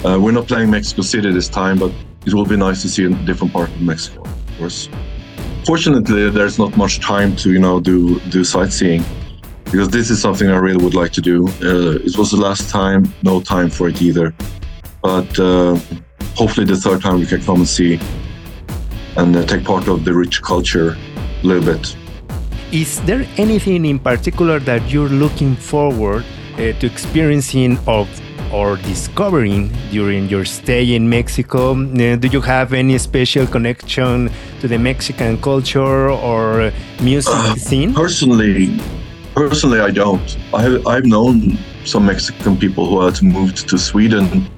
[0.03, 1.91] Uh, we're not playing Mexico City this time, but
[2.30, 4.89] it will be nice to see a different part of Mexico, of course.
[5.65, 9.03] Fortunately, there's not much time to you know do do sightseeing
[9.65, 11.47] because this is something I really would like to do.
[11.69, 14.34] Uh, it was the last time, no time for it either.
[15.01, 15.75] But uh,
[16.36, 17.99] hopefully, the third time we can come and see
[19.17, 20.89] and uh, take part of the rich culture
[21.43, 21.95] a little bit.
[22.71, 26.23] Is there anything in particular that you're looking forward
[26.53, 28.07] uh, to experiencing of
[28.52, 31.72] or discovering during your stay in Mexico?
[31.72, 34.30] Uh, do you have any special connection
[34.62, 36.72] to the Mexican culture or
[37.02, 37.93] music uh, scene?
[37.93, 38.80] Personally,
[39.36, 40.38] personally, I don't.
[40.54, 44.50] I, I've known some Mexican people who had moved to Sweden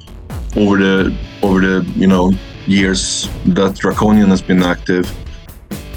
[0.55, 2.31] over the over the you know
[2.67, 5.11] years that Draconian has been active.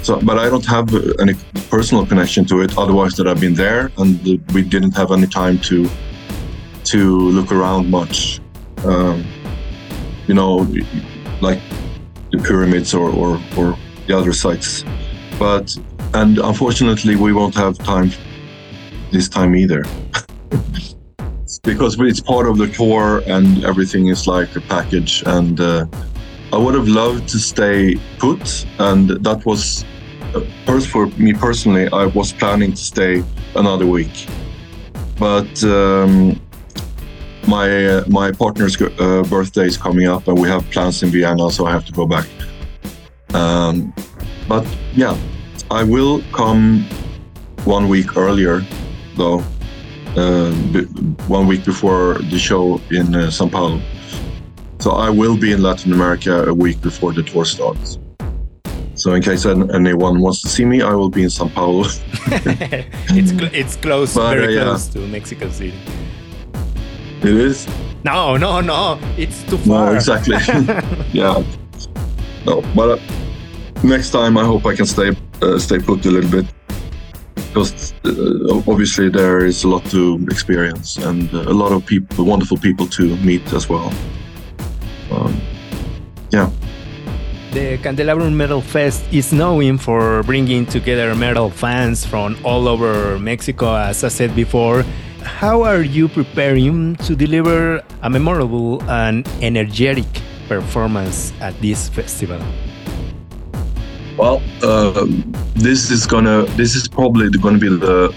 [0.01, 1.33] So, but I don't have any
[1.69, 2.77] personal connection to it.
[2.77, 4.23] Otherwise, that I've been there, and
[4.53, 5.89] we didn't have any time to
[6.95, 8.39] to look around much.
[8.85, 9.25] Um,
[10.27, 10.65] you know,
[11.41, 11.59] like
[12.31, 13.77] the pyramids or, or, or
[14.07, 14.85] the other sites.
[15.37, 15.75] But,
[16.13, 18.11] and unfortunately, we won't have time
[19.11, 19.83] this time either.
[21.63, 25.21] because it's part of the tour and everything is like a package.
[25.25, 25.85] And uh,
[26.53, 28.65] I would have loved to stay put.
[28.79, 29.83] And that was,
[30.33, 33.21] uh, first for me personally, I was planning to stay
[33.53, 34.27] another week.
[35.17, 36.39] But um,
[37.47, 41.49] my uh, my partner's uh, birthday is coming up, and we have plans in Vienna,
[41.51, 42.27] so I have to go back.
[43.33, 43.93] Um,
[44.47, 45.15] but yeah,
[45.71, 46.85] I will come
[47.65, 48.61] one week earlier,
[49.15, 49.43] though,
[50.15, 50.51] uh,
[51.27, 53.81] one week before the show in uh, São Paulo.
[54.79, 57.97] So I will be in Latin America a week before the tour starts.
[58.95, 61.85] So in case anyone wants to see me, I will be in São Paulo.
[63.19, 65.73] it's cl it's close, but, very uh, close to Mexico City.
[67.21, 67.67] It is.
[68.03, 68.99] No, no, no.
[69.17, 69.91] It's too far.
[69.91, 70.37] No, exactly.
[71.11, 71.43] yeah.
[72.45, 73.01] No, but uh,
[73.83, 76.45] next time I hope I can stay uh, stay put a little bit
[77.35, 82.25] because uh, obviously there is a lot to experience and uh, a lot of people,
[82.25, 83.93] wonderful people to meet as well.
[85.09, 85.39] Um,
[86.31, 86.49] yeah.
[87.53, 93.73] The Candelabrum Metal Fest is known for bringing together metal fans from all over Mexico,
[93.73, 94.83] as I said before.
[95.25, 100.05] How are you preparing to deliver a memorable and energetic
[100.47, 102.39] performance at this festival?
[104.17, 105.05] Well, uh,
[105.55, 106.43] this is gonna.
[106.55, 108.15] This is probably gonna be the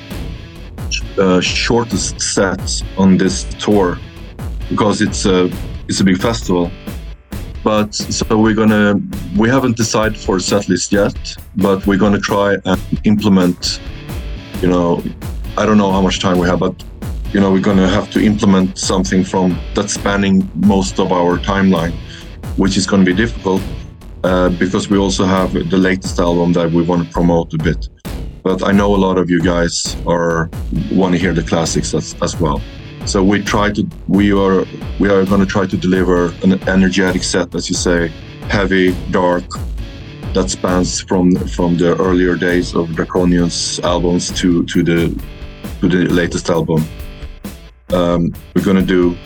[1.18, 3.98] uh, shortest set on this tour
[4.68, 5.50] because it's a
[5.88, 6.70] it's a big festival.
[7.64, 9.00] But so we're gonna.
[9.36, 11.16] We haven't decided for a set list yet,
[11.56, 13.80] but we're gonna try and implement.
[14.62, 15.02] You know,
[15.56, 16.84] I don't know how much time we have, but
[17.32, 21.92] you know, we're gonna have to implement something from that's spanning most of our timeline,
[22.56, 23.62] which is gonna be difficult
[24.24, 27.88] uh, because we also have the latest album that we want to promote a bit.
[28.42, 30.50] But I know a lot of you guys are
[30.90, 32.60] want to hear the classics as, as well.
[33.04, 34.64] So we try to we are
[34.98, 38.08] we are going to try to deliver an energetic set, as you say,
[38.48, 39.44] heavy, dark,
[40.34, 45.22] that spans from from the earlier days of Draconian's albums to to the
[45.80, 46.84] to the latest album.
[47.92, 49.16] Um, we're going to do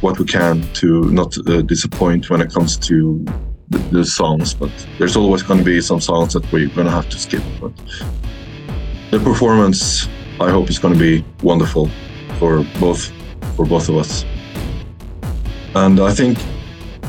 [0.00, 3.24] what we can to not uh, disappoint when it comes to
[3.68, 6.92] the, the songs, but there's always going to be some songs that we're going to
[6.92, 7.42] have to skip.
[7.60, 7.72] But
[9.10, 10.08] the performance,
[10.40, 11.90] I hope, is going to be wonderful
[12.38, 13.12] for both
[13.56, 14.24] for both of us.
[15.74, 16.38] And I think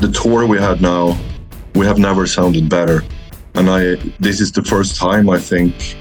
[0.01, 1.17] the tour we had now,
[1.75, 3.03] we have never sounded better.
[3.53, 5.95] And I, this is the first time I think,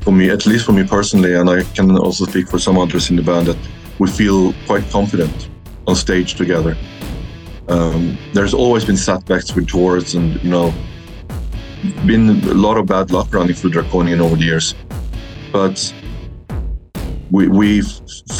[0.00, 3.10] for me, at least for me personally, and I can also speak for some others
[3.10, 3.58] in the band, that
[4.02, 5.48] we feel quite confident
[5.86, 6.76] on stage together.
[7.68, 10.74] Um, there's always been setbacks with tours, and you know,
[12.04, 14.74] been a lot of bad luck running through Draconian over the years.
[15.52, 15.76] But
[17.30, 17.82] we we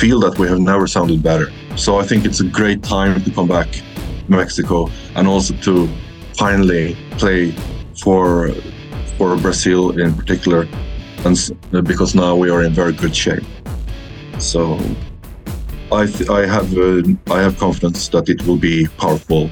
[0.01, 1.49] feel that we have never sounded better.
[1.77, 3.83] So I think it's a great time to come back to
[4.29, 5.89] Mexico and also to
[6.35, 7.53] finally play
[8.03, 8.51] for
[9.17, 10.67] for Brazil in particular,
[11.25, 11.37] and
[11.87, 13.45] because now we are in very good shape.
[14.39, 14.77] So
[15.93, 19.51] I, th- I have uh, I have confidence that it will be powerful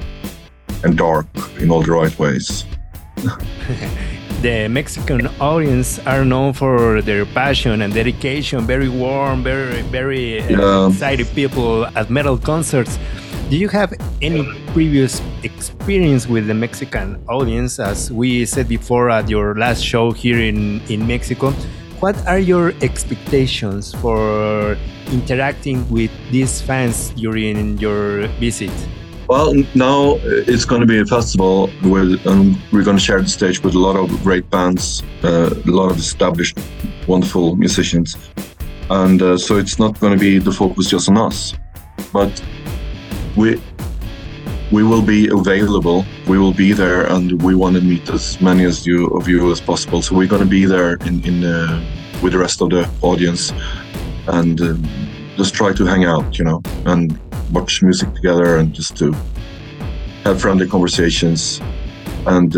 [0.83, 1.27] and dark
[1.59, 2.65] in all the right ways.
[4.41, 8.65] the Mexican audience are known for their passion and dedication.
[8.65, 10.87] Very warm, very very uh, yeah.
[10.87, 12.97] excited people at metal concerts.
[13.51, 17.79] Do you have any previous experience with the Mexican audience?
[17.79, 21.53] As we said before at your last show here in in Mexico,
[22.01, 24.75] what are your expectations for
[25.11, 28.71] interacting with these fans during your visit?
[29.27, 33.29] Well, now it's going to be a festival where um, we're going to share the
[33.29, 36.57] stage with a lot of great bands, uh, a lot of established,
[37.07, 38.17] wonderful musicians.
[38.89, 41.53] And uh, so it's not going to be the focus just on us.
[42.11, 42.43] But
[43.37, 43.61] we
[44.71, 46.05] we will be available.
[46.27, 49.51] We will be there, and we want to meet as many as you of you
[49.51, 50.01] as possible.
[50.01, 51.83] So we're going to be there in in uh,
[52.21, 53.51] with the rest of the audience,
[54.27, 54.75] and uh,
[55.35, 57.19] just try to hang out, you know, and
[57.51, 59.11] watch music together, and just to
[60.23, 61.61] have friendly conversations,
[62.27, 62.55] and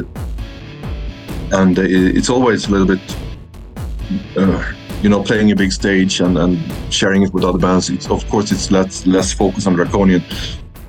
[1.51, 3.17] and it's always a little bit.
[4.37, 4.63] Uh,
[5.01, 6.57] you know, playing a big stage and, and
[6.89, 7.89] sharing it with other bands.
[7.89, 10.23] It's, of course, it's less less focus on Draconian,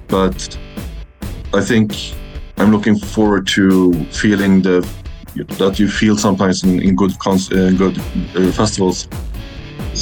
[0.07, 0.57] but
[1.55, 1.95] I think
[2.57, 4.87] I'm looking forward to feeling the
[5.59, 9.09] that you feel sometimes in, in good uh, good uh, festivals.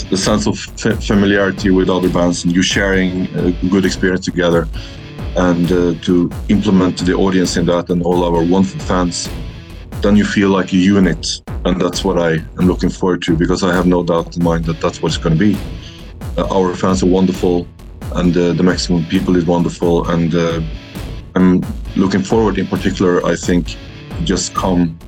[0.09, 0.59] The sense of
[1.05, 4.67] familiarity with other bands and you sharing a good experience together
[5.37, 9.29] and uh, to implement the audience in that and all our wonderful fans
[10.01, 11.43] then you feel like a unit.
[11.65, 14.65] And that's what i am looking forward to because i have no doubt in mind
[14.65, 15.59] that that's what it's going to be.
[16.39, 17.69] Uh, our fans are wonderful
[18.15, 20.35] and uh, the mexican people is wonderful and
[21.35, 21.63] I'm
[21.97, 23.77] looking forward in particular, I think,
[24.25, 24.99] just come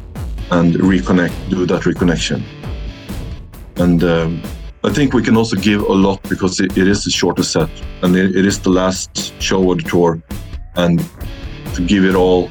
[0.50, 2.42] and reconnect, do that reconnection.
[3.76, 4.42] And um,
[4.84, 7.70] I think we can also give a lot because it, it is the shortest set
[8.02, 10.22] and it, it is the last show of the tour.
[10.76, 11.04] And
[11.74, 12.50] to give it all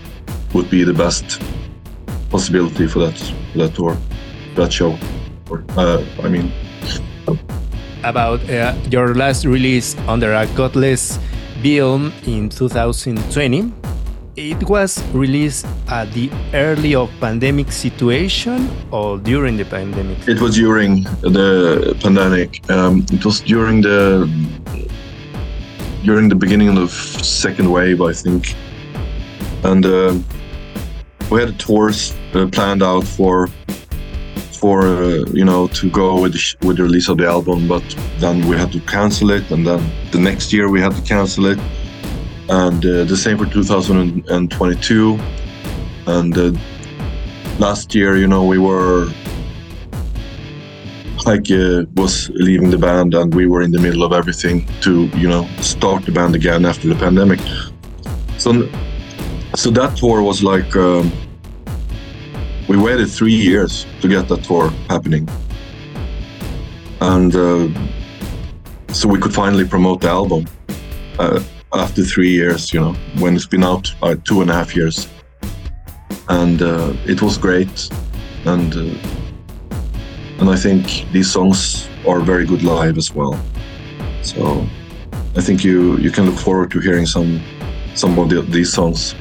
[0.53, 1.41] would be the best
[2.30, 3.17] possibility for that,
[3.51, 3.97] for that tour,
[4.55, 4.97] that show.
[5.78, 6.51] Uh, I mean,
[8.03, 11.19] about uh, your last release under a godless
[11.64, 13.72] Bill in 2020.
[14.36, 20.28] It was released at the early of pandemic situation or during the pandemic?
[20.28, 22.70] It was during the pandemic.
[22.70, 24.28] Um, it was during the
[26.03, 26.88] during the beginning of the
[27.24, 28.53] second wave, I think,
[29.64, 30.20] and uh,
[31.32, 33.47] we had tours uh, planned out for
[34.64, 37.68] for uh, you know to go with the sh- with the release of the album,
[37.68, 37.84] but
[38.20, 41.45] then we had to cancel it, and then the next year we had to cancel
[41.53, 41.59] it,
[42.47, 45.20] and uh, the same for 2022,
[46.07, 46.51] and uh,
[47.59, 49.11] last year, you know, we were
[51.26, 54.91] like uh, was leaving the band and we were in the middle of everything to
[55.24, 55.43] you know
[55.74, 57.41] start the band again after the pandemic.
[58.38, 58.49] So
[59.61, 61.11] so that tour was like um,
[62.74, 65.30] we waited three years to get that tour happening
[67.01, 67.69] and uh,
[68.91, 70.45] so we could finally promote the album
[71.19, 71.39] uh,
[71.74, 75.07] after three years you know when it's been out uh, two and a half years
[76.30, 77.89] and uh, it was great
[78.45, 79.13] and uh,
[80.39, 83.39] and I think these songs are very good live as well.
[84.24, 84.67] So
[85.38, 87.41] I think you you can look forward to hearing some
[87.95, 89.15] some of the, these songs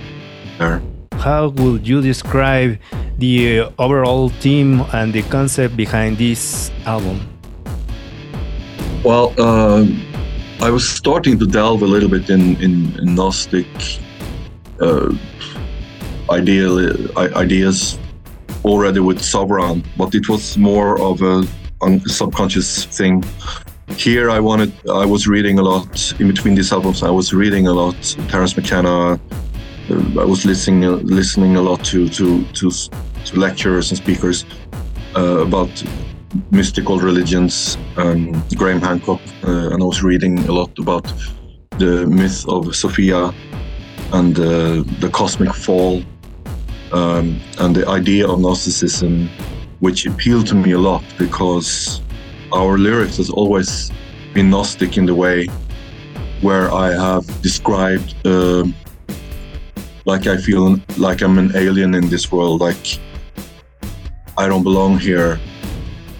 [0.59, 0.83] there.
[1.23, 2.79] How would you describe
[3.19, 7.21] the uh, overall theme and the concept behind this album?
[9.05, 9.87] Well, uh,
[10.61, 13.69] I was starting to delve a little bit in in, in Gnostic
[14.81, 15.15] uh,
[16.29, 16.75] ideal,
[17.17, 18.01] ideas
[18.65, 21.47] already with Sovereign, but it was more of a
[22.09, 23.23] subconscious thing.
[23.97, 27.05] Here, I wanted, I was reading a lot in between these albums.
[27.05, 29.21] I was reading a lot, Terence McKenna.
[29.91, 34.45] I was listening, listening a lot to to to, to lecturers and speakers
[35.17, 35.71] uh, about
[36.51, 37.77] mystical religions.
[37.97, 41.13] Um, Graham Hancock, uh, and I was reading a lot about
[41.79, 43.33] the myth of Sophia
[44.13, 46.03] and uh, the cosmic fall
[46.93, 49.29] um, and the idea of Gnosticism,
[49.81, 52.03] which appealed to me a lot because
[52.53, 53.91] our lyrics has always
[54.35, 55.49] been Gnostic in the way
[56.43, 58.65] where I have described, uh,
[60.05, 63.01] like I feel like I'm an alien in this world, like
[64.37, 65.39] I don't belong here,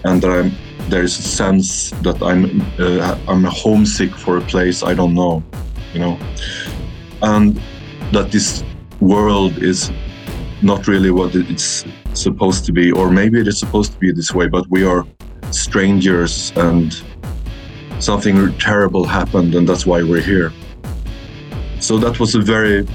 [0.03, 0.51] and that I'm
[0.89, 5.43] there's a sense that I'm uh, I'm homesick for a place I don't know,
[5.93, 6.17] you know,
[7.21, 7.59] and
[8.11, 8.63] that this
[8.99, 9.91] world is
[10.61, 14.33] not really what it's supposed to be, or maybe it is supposed to be this
[14.33, 15.05] way, but we are
[15.51, 17.03] strangers and
[17.99, 20.51] something terrible happened, and that's why we're here.
[21.79, 22.87] So that was a very,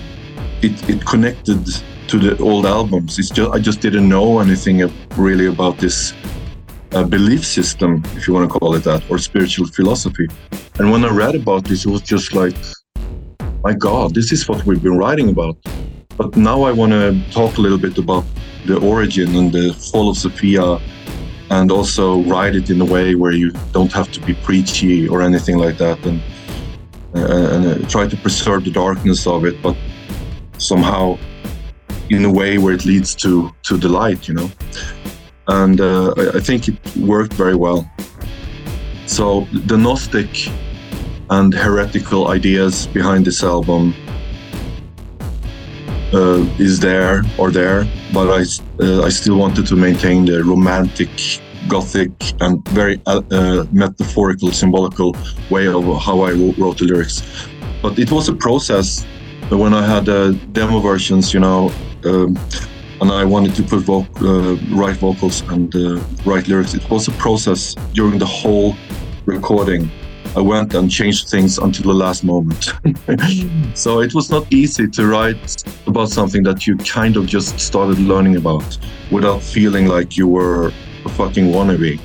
[0.62, 1.66] it, it connected
[2.08, 3.18] to the old albums.
[3.18, 6.14] It's just I just didn't know anything really about this
[6.92, 10.26] uh, belief system, if you want to call it that, or spiritual philosophy.
[10.78, 12.56] And when I read about this, it was just like,
[13.62, 15.56] my God, this is what we've been writing about.
[16.16, 18.24] But now I want to talk a little bit about
[18.66, 20.80] the origin and the fall of Sophia
[21.50, 25.22] and also write it in a way where you don't have to be preachy or
[25.22, 26.20] anything like that and,
[27.14, 29.76] uh, and uh, try to preserve the darkness of it, but
[30.58, 31.18] somehow
[32.10, 34.50] in a way where it leads to, to the light, you know.
[35.48, 37.90] And uh, I, I think it worked very well.
[39.06, 40.48] So the Gnostic
[41.30, 43.94] and heretical ideas behind this album
[46.12, 48.44] uh, is there or there, but I
[48.82, 51.10] uh, I still wanted to maintain the romantic,
[51.68, 55.14] gothic, and very uh, uh metaphorical, symbolical
[55.50, 57.22] way of how I wrote the lyrics.
[57.82, 59.04] But it was a process
[59.50, 61.72] when I had uh, demo versions, you know,
[62.04, 62.38] um,
[63.00, 65.74] and I wanted to put uh, write vocals and
[66.26, 66.74] write lyrics.
[66.74, 68.76] It was a process during the whole
[69.24, 69.90] recording
[70.36, 72.72] I went and changed things until the last moment.
[73.74, 77.98] so it was not easy to write about something that you kind of just started
[77.98, 78.78] learning about
[79.10, 80.68] without feeling like you were
[81.04, 81.98] a fucking wannabe.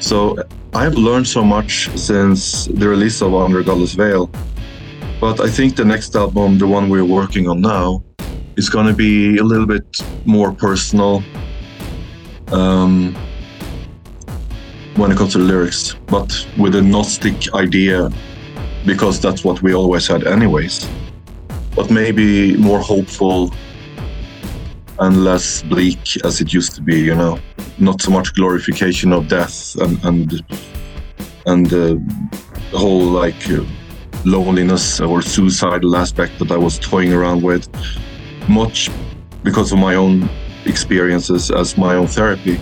[0.00, 0.36] So
[0.74, 4.30] I've learned so much since the release of Under Godless Veil.
[5.20, 8.02] But I think the next album, the one we're working on now,
[8.56, 9.84] is going to be a little bit
[10.24, 11.22] more personal.
[12.52, 13.14] Um,
[14.96, 18.10] when it comes to the lyrics, but with a Gnostic idea,
[18.86, 20.88] because that's what we always had, anyways.
[21.76, 23.52] But maybe more hopeful
[24.98, 27.38] and less bleak as it used to be, you know.
[27.78, 30.42] Not so much glorification of death and and
[31.46, 31.96] and uh,
[32.70, 33.64] the whole like uh,
[34.24, 37.68] loneliness or suicidal aspect that I was toying around with,
[38.48, 38.90] much
[39.42, 40.28] because of my own
[40.66, 42.60] experiences as my own therapy.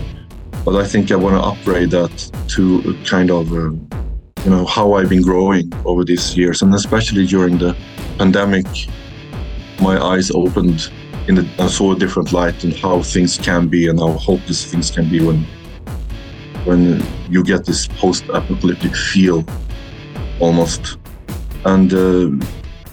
[0.65, 3.71] But I think I want to upgrade that to kind of, uh,
[4.45, 7.77] you know, how I've been growing over these years, and especially during the
[8.19, 8.67] pandemic,
[9.81, 10.91] my eyes opened
[11.29, 14.65] in a, I saw a different light and how things can be and how hopeless
[14.65, 15.45] things can be when
[16.65, 19.45] when you get this post-apocalyptic feel
[20.41, 20.99] almost
[21.65, 22.47] and uh,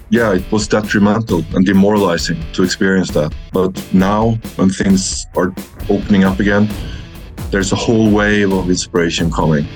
[0.09, 3.33] yeah, it was detrimental and demoralizing to experience that.
[3.51, 5.53] But now, when things are
[5.89, 6.69] opening up again,
[7.49, 9.67] there's a whole wave of inspiration coming,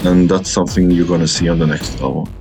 [0.00, 2.32] and that's something you're going to see on the next album.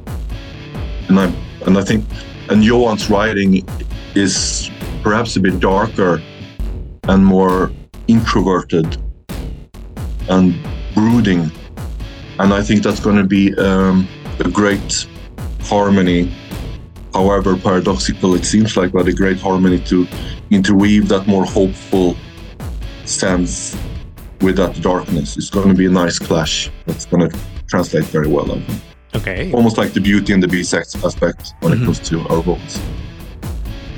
[1.10, 1.34] And I
[1.66, 2.06] and I think
[2.50, 3.68] and Johan's writing
[4.16, 4.70] is
[5.02, 6.22] perhaps a bit darker
[7.08, 7.72] and more
[8.08, 8.98] introverted
[10.30, 10.56] and
[10.94, 11.52] brooding,
[12.40, 14.08] and I think that's going to be um,
[14.40, 15.08] a great
[15.64, 16.32] harmony
[17.14, 20.08] however paradoxical it seems like, but a great harmony to
[20.50, 22.16] interweave that more hopeful
[23.06, 23.78] sense
[24.42, 25.38] with that darkness.
[25.38, 27.38] It's going to be a nice clash that's going to
[27.68, 28.82] translate very well, I think.
[29.16, 29.52] Okay.
[29.54, 31.82] Almost like the beauty and the beast aspect when Mhm.
[31.82, 32.80] it comes to our vocals.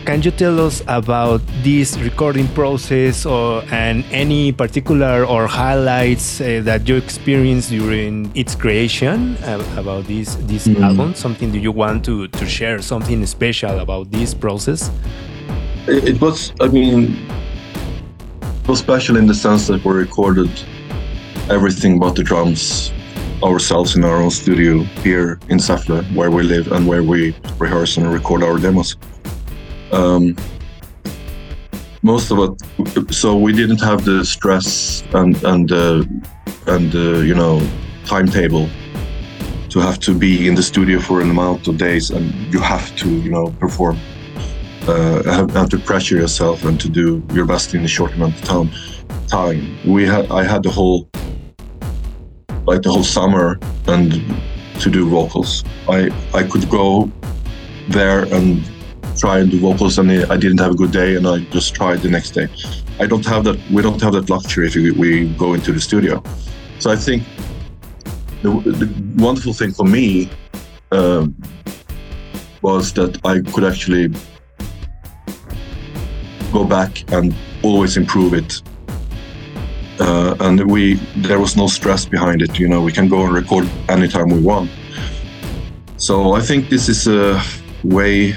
[0.06, 6.62] Can you tell us about this recording process or and any particular or highlights uh,
[6.64, 10.84] that you experienced during its creation uh, about this this Mm.
[10.84, 11.16] album?
[11.16, 12.82] Something do you want to to share?
[12.82, 14.92] Something special about this process?
[15.88, 17.18] It, it was, I mean,
[18.62, 20.52] it was special in the sense that we recorded
[21.50, 22.92] everything but the drums
[23.42, 27.98] ourselves in our own studio here in Säffle, where we live and where we rehearse
[27.98, 28.96] and record our demos.
[29.96, 30.36] Um,
[32.02, 36.04] most of it, so we didn't have the stress and and uh,
[36.68, 37.66] and uh, you know
[38.06, 38.68] timetable
[39.70, 42.94] to have to be in the studio for an amount of days, and you have
[42.98, 43.98] to you know perform
[44.88, 48.36] uh, have, have to pressure yourself and to do your best in a short amount
[48.36, 48.70] of time.
[49.30, 49.78] Time.
[49.86, 51.10] We had I had the whole
[52.68, 54.12] like the whole summer and
[54.82, 55.64] to do vocals.
[55.88, 57.10] I I could go
[57.88, 58.75] there and
[59.18, 62.02] try and do vocals, and I didn't have a good day, and I just tried
[62.02, 62.48] the next day.
[63.00, 63.60] I don't have that.
[63.72, 66.24] We don't have that luxury if we, go into the studio.
[66.80, 67.24] So I think
[68.42, 68.88] the, the
[69.18, 70.30] wonderful thing for me
[70.92, 71.36] um,
[72.62, 74.14] was that I could actually
[76.52, 78.62] go back and always improve it.
[80.00, 82.60] Uh, and we there was no stress behind it.
[82.60, 84.70] You know, we can go and record anytime we want.
[85.98, 87.42] So I think this is a
[87.84, 88.36] way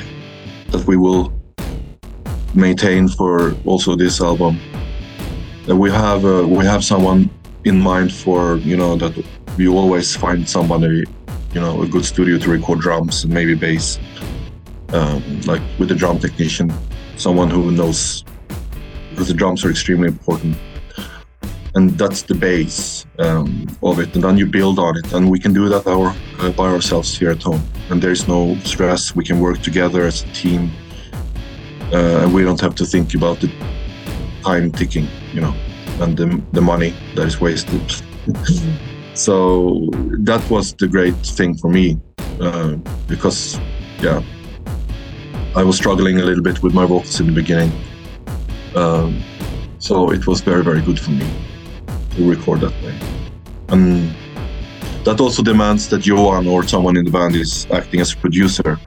[0.68, 1.32] that we will
[2.54, 4.58] maintain for also this album.
[5.66, 7.30] We have uh, we have someone
[7.64, 9.12] in mind for you know that
[9.56, 11.04] we always find somebody
[11.52, 13.98] you know a good studio to record drums and maybe bass
[14.92, 16.72] um, like with a drum technician
[17.16, 18.24] someone who knows
[19.10, 20.56] because the drums are extremely important
[21.74, 24.14] and that's the base um, of it.
[24.14, 27.16] And then you build on it and we can do that our, uh, by ourselves
[27.16, 27.62] here at home.
[27.90, 29.14] And there's no stress.
[29.14, 30.70] We can work together as a team.
[31.92, 33.50] Uh, and we don't have to think about the
[34.42, 35.54] time ticking you know
[36.00, 37.82] and the, the money that is wasted.
[39.14, 39.88] So
[40.20, 41.98] that was the great thing for me
[42.40, 42.76] uh,
[43.08, 43.58] because
[44.00, 44.22] yeah
[45.56, 47.72] i was struggling a little bit with my vocals in the beginning.
[48.76, 49.20] Um,
[49.80, 51.28] so it was very very good for me
[52.18, 52.94] to record that way.
[53.68, 54.14] And
[55.04, 58.78] that also demands that Johan or someone in the band is acting as a producer.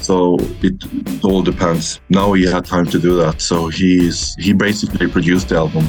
[0.00, 2.00] So it, it all depends.
[2.10, 3.40] Now he had time to do that.
[3.40, 5.86] So he's he basically produced the album.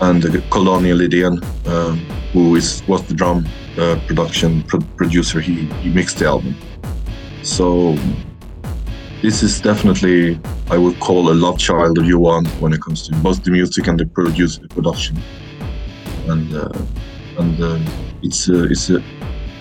[0.00, 1.98] And uh, Colonial Lidén, um,
[2.32, 3.46] who is was the drum
[3.76, 6.54] uh, production pro- producer, he, he mixed the album.
[7.42, 7.96] So
[9.22, 10.38] this is definitely
[10.70, 13.86] I would call a love child of Johan when it comes to both the music
[13.86, 15.16] and the produce the production.
[16.26, 16.68] And uh,
[17.38, 17.78] and uh,
[18.22, 19.02] it's uh, it's a,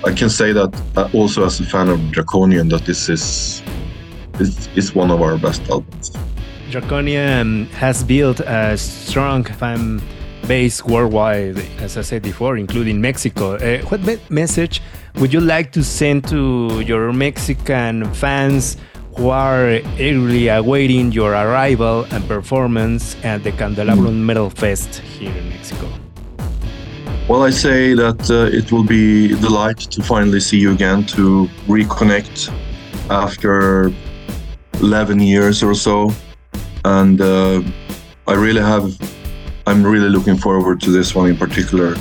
[0.03, 3.63] I can say that uh, also as a fan of Draconian that this is
[4.39, 6.11] is, is one of our best albums.
[6.71, 10.01] Draconian has built a strong fan
[10.45, 13.55] base worldwide, as I said before, including Mexico.
[13.55, 14.81] Uh, what me- message
[15.15, 18.75] would you like to send to your Mexican fans
[19.17, 25.49] who are eagerly awaiting your arrival and performance at the Candelabrum Metal Fest here in
[25.49, 25.91] Mexico?
[27.27, 31.03] Well, I say that uh, it will be a delight to finally see you again,
[31.07, 32.53] to reconnect
[33.09, 33.91] after
[34.75, 36.11] 11 years or so.
[36.85, 37.63] And uh,
[38.27, 38.95] I really have,
[39.65, 41.95] I'm really looking forward to this one in particular.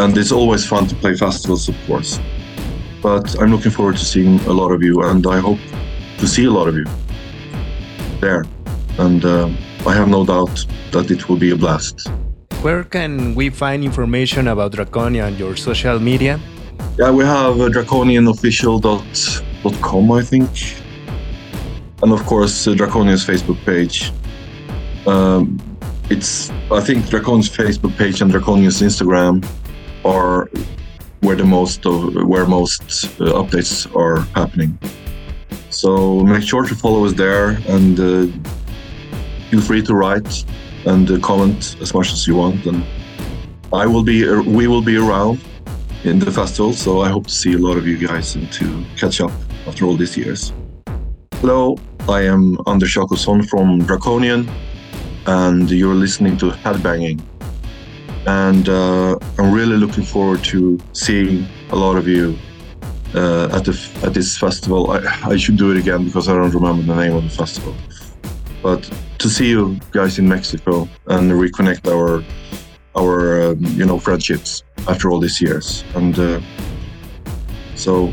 [0.00, 2.18] And it's always fun to play festivals, of course.
[3.00, 5.60] But I'm looking forward to seeing a lot of you, and I hope
[6.18, 6.84] to see a lot of you
[8.20, 8.44] there.
[8.98, 9.48] And uh,
[9.86, 12.08] I have no doubt that it will be a blast.
[12.62, 16.40] Where can we find information about Draconia on your social media?
[16.98, 20.50] Yeah, we have uh, draconianofficial.com, I think.
[22.02, 24.12] And of course, uh, Draconian's Facebook page.
[25.06, 25.60] Um,
[26.10, 29.46] it's, I think, Draconian's Facebook page and Draconia's Instagram
[30.04, 30.50] are
[31.20, 32.82] where the most of where most
[33.20, 34.76] uh, updates are happening.
[35.70, 38.26] So make sure to follow us there and uh,
[39.50, 40.44] feel free to write
[40.86, 42.66] and uh, comment as much as you want.
[42.66, 42.84] And
[43.72, 45.40] I will be we will be around
[46.04, 48.84] in the festival, so I hope to see a lot of you guys and to
[48.96, 49.32] catch up
[49.66, 50.52] after all these years.
[51.40, 51.76] Hello,
[52.08, 54.48] I am Anders Jakobsson from Draconian,
[55.26, 57.20] and you're listening to Headbanging.
[58.26, 62.38] And uh, I'm really looking forward to seeing a lot of you
[63.14, 64.90] uh, at the at this festival.
[64.90, 67.74] I, I should do it again because I don't remember the name of the festival.
[68.62, 72.22] But to see you guys in Mexico and reconnect our
[72.96, 76.40] our um, you know friendships after all these years, and uh,
[77.74, 78.12] so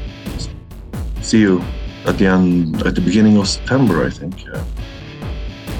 [1.21, 1.61] see you
[2.05, 4.45] at the end at the beginning of September, I think.
[4.45, 4.63] Yeah.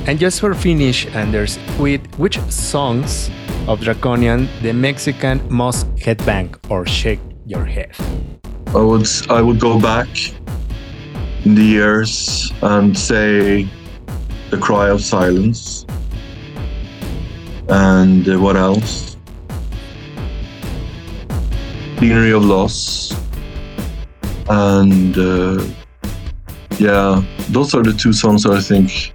[0.08, 3.32] And just for finish, Anders, with which songs
[3.68, 7.96] of Draconian the Mexican must headbang or shake your head?
[8.76, 10.10] I would I would go back
[11.46, 13.68] in the years and say
[14.50, 15.86] the cry of silence.
[17.70, 19.18] And uh, what else?
[22.00, 23.16] Scenery of loss.
[24.50, 25.64] And uh,
[26.80, 29.14] yeah those are the two songs i think.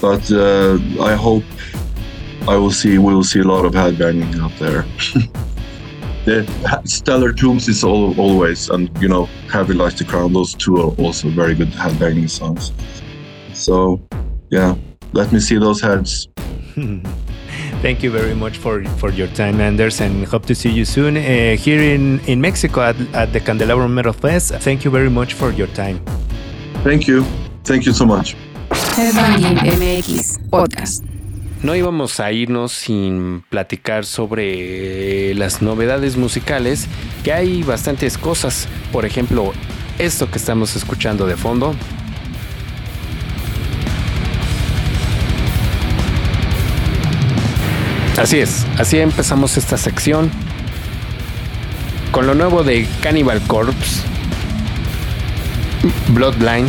[0.00, 1.44] But uh, i hope
[2.48, 4.84] i will see we will see a lot of headbanging out there
[6.26, 6.44] the
[6.84, 10.92] stellar tombs is all, always and you know heavy lies the crown those two are
[10.98, 12.72] also very good headbanging songs
[13.54, 14.00] so
[14.50, 14.74] yeah
[15.12, 16.28] let me see those heads
[17.82, 21.16] Thank you very much for, for your time, Anders, and hope to see you soon
[21.16, 24.52] uh, here in, in Mexico at, at the Candelabro Metal Fest.
[24.54, 26.00] Thank you very much for your time.
[26.82, 27.22] Thank you.
[27.64, 28.34] Thank you so much.
[28.70, 31.15] Headbanging MX Podcast.
[31.62, 36.86] No íbamos a irnos sin platicar sobre las novedades musicales,
[37.24, 38.68] que hay bastantes cosas.
[38.92, 39.52] Por ejemplo,
[39.98, 41.74] esto que estamos escuchando de fondo.
[48.18, 50.30] Así es, así empezamos esta sección
[52.10, 54.02] con lo nuevo de Cannibal Corpse,
[56.08, 56.66] Bloodline.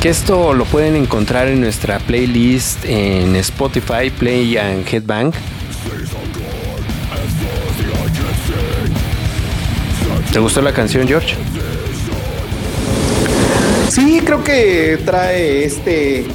[0.00, 5.32] Que esto lo pueden encontrar en nuestra playlist en Spotify, Play and Headbang.
[10.32, 11.34] ¿Te gustó la canción, George?
[13.88, 16.26] Sí, creo que trae este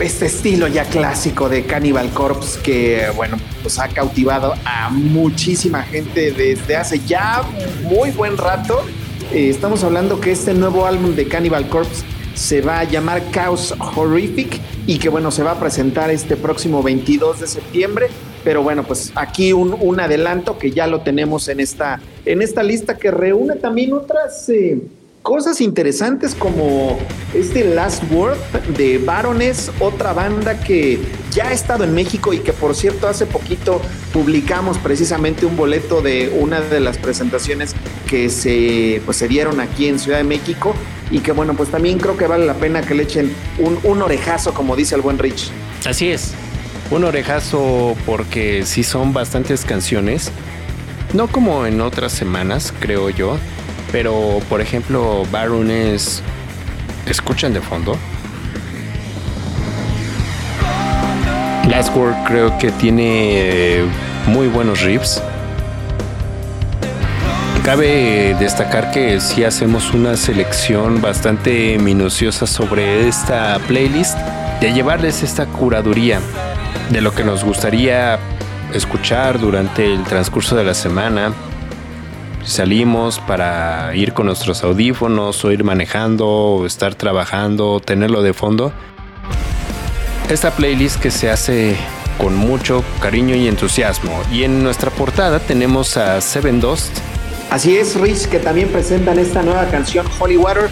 [0.00, 6.30] este estilo ya clásico de Cannibal Corpse que, bueno, pues ha cautivado a muchísima gente
[6.30, 7.42] desde hace ya
[7.82, 8.84] muy buen rato.
[9.32, 12.04] Eh, estamos hablando que este nuevo álbum de Cannibal Corpse
[12.38, 16.82] se va a llamar Chaos Horrific y que, bueno, se va a presentar este próximo
[16.84, 18.06] 22 de septiembre.
[18.44, 22.62] Pero bueno, pues aquí un, un adelanto que ya lo tenemos en esta, en esta
[22.62, 24.48] lista que reúne también otras...
[24.48, 24.80] Eh,
[25.22, 26.96] cosas interesantes como
[27.34, 28.38] este Last Word
[28.78, 30.98] de Barones, otra banda que
[31.32, 33.82] ya ha estado en México y que por cierto hace poquito
[34.14, 37.74] publicamos precisamente un boleto de una de las presentaciones
[38.08, 40.74] que se, pues, se dieron aquí en Ciudad de México
[41.10, 44.02] y que bueno, pues también creo que vale la pena que le echen un, un
[44.02, 45.50] orejazo, como dice el buen Rich.
[45.86, 46.34] Así es,
[46.90, 50.30] un orejazo porque sí son bastantes canciones,
[51.14, 53.38] no como en otras semanas, creo yo,
[53.90, 56.22] pero, por ejemplo, Barones,
[57.06, 57.96] ¿escuchan de fondo?
[61.68, 63.84] Last Word creo que tiene
[64.26, 65.22] muy buenos riffs.
[67.68, 74.16] Cabe destacar que sí hacemos una selección bastante minuciosa sobre esta playlist,
[74.62, 76.18] de llevarles esta curaduría
[76.88, 78.18] de lo que nos gustaría
[78.72, 81.34] escuchar durante el transcurso de la semana,
[82.42, 88.72] salimos para ir con nuestros audífonos o ir manejando estar trabajando, tenerlo de fondo.
[90.30, 91.76] Esta playlist que se hace
[92.16, 94.22] con mucho cariño y entusiasmo.
[94.32, 96.98] Y en nuestra portada tenemos a Seven Dust.
[97.50, 100.68] Así es, Rich, que también presentan esta nueva canción Holy Water.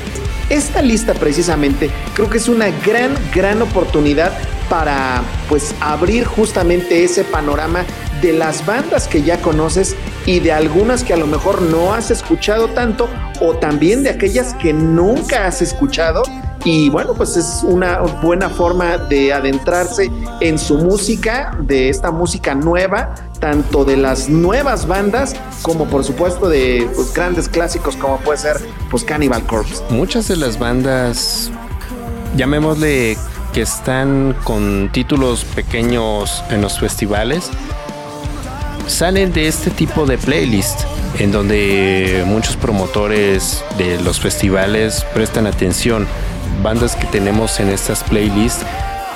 [0.50, 4.32] Esta lista precisamente creo que es una gran, gran oportunidad
[4.68, 7.84] para pues abrir justamente ese panorama
[8.20, 9.96] de las bandas que ya conoces
[10.26, 13.08] y de algunas que a lo mejor no has escuchado tanto
[13.40, 16.22] o también de aquellas que nunca has escuchado
[16.66, 20.10] y bueno, pues es una buena forma de adentrarse
[20.40, 26.48] en su música, de esta música nueva, tanto de las nuevas bandas como por supuesto
[26.48, 28.56] de pues, grandes clásicos como puede ser
[28.90, 29.82] pues Cannibal Corpse.
[29.90, 31.50] Muchas de las bandas,
[32.36, 33.16] llamémosle
[33.52, 37.50] que están con títulos pequeños en los festivales,
[38.86, 40.80] salen de este tipo de playlist
[41.18, 46.06] en donde muchos promotores de los festivales prestan atención.
[46.62, 48.64] Bandas que tenemos en estas playlists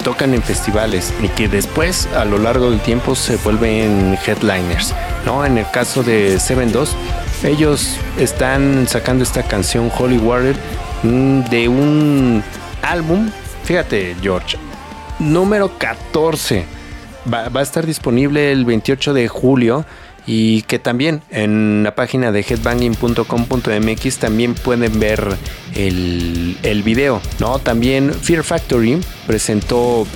[0.03, 4.95] tocan en festivales y que después a lo largo del tiempo se vuelven headliners.
[5.25, 5.45] ¿no?
[5.45, 6.97] En el caso de Seven 2,
[7.45, 10.57] ellos están sacando esta canción Holy Water
[11.03, 12.43] mm, de un
[12.83, 13.31] álbum,
[13.65, 14.57] fíjate George,
[15.19, 16.65] número 14.
[17.33, 19.85] Va, va, a estar disponible el 28 de julio
[20.33, 25.37] y que también en la página de headbanging.com.mx también pueden ver
[25.75, 27.59] el, el video, ¿no?
[27.59, 30.07] También Fear Factory presentó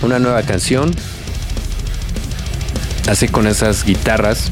[0.00, 0.94] una nueva canción,
[3.08, 4.48] así con esas guitarras.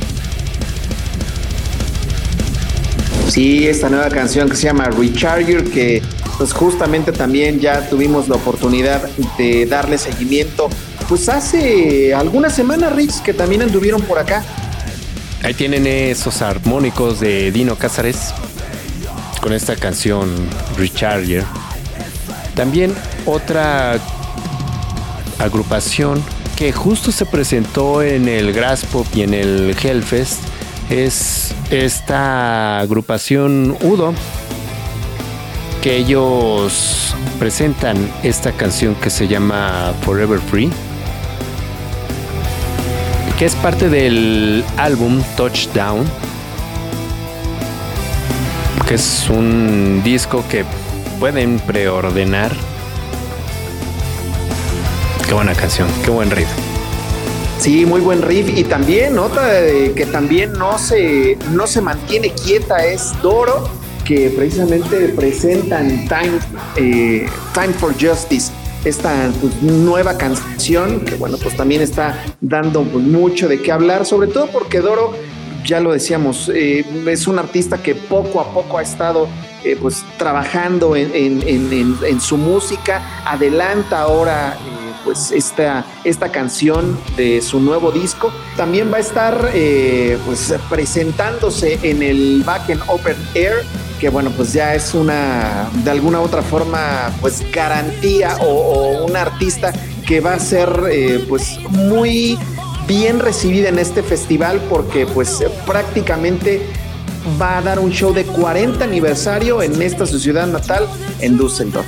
[3.29, 6.03] Sí, esta nueva canción que se llama Recharger, que
[6.37, 10.69] pues justamente también ya tuvimos la oportunidad de darle seguimiento,
[11.09, 14.45] pues hace algunas semanas, Rich, que también anduvieron por acá.
[15.47, 18.35] Ahí tienen esos armónicos de Dino Cázares
[19.41, 20.29] con esta canción
[20.77, 21.45] Recharger.
[22.57, 22.93] También
[23.27, 24.01] otra
[25.39, 26.21] agrupación
[26.57, 30.41] que justo se presentó en el Grass Pop y en el Hellfest
[30.91, 34.15] es esta agrupación Udo
[35.81, 40.73] que ellos presentan esta canción que se llama Forever Free
[43.39, 46.07] que es parte del álbum Touchdown,
[48.89, 50.65] que es un disco que
[51.21, 52.51] pueden preordenar.
[55.29, 56.49] Qué buena canción, qué buen riff.
[57.59, 58.49] Sí, muy buen riff.
[58.57, 59.51] Y también otra
[59.95, 63.69] que también no se, no se mantiene quieta es Doro,
[64.07, 66.39] que precisamente presentan Time,
[66.77, 68.51] eh, Time for Justice
[68.89, 74.29] esta pues, nueva canción, que bueno, pues también está dando mucho de qué hablar, sobre
[74.29, 75.13] todo porque Doro,
[75.65, 79.29] ya lo decíamos, eh, es un artista que poco a poco ha estado
[79.65, 87.61] eh, pues trabajando en, su música, adelanta ahora eh, pues esta, esta canción de su
[87.61, 88.33] nuevo disco.
[88.57, 89.51] También va a estar
[90.25, 93.65] pues presentándose en el Back in Open Air
[94.01, 99.73] que bueno, pues ya es una, de alguna otra forma, pues garantía o, un artista
[100.07, 102.39] que va a ser eh, pues muy
[102.87, 106.67] bien recibida en este festival porque pues prácticamente
[107.41, 110.87] va a dar un show de 40 aniversario en esta su ciudad natal,
[111.21, 111.87] en Düsseldorf.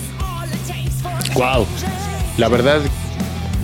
[1.34, 1.66] Wow,
[2.36, 2.80] la verdad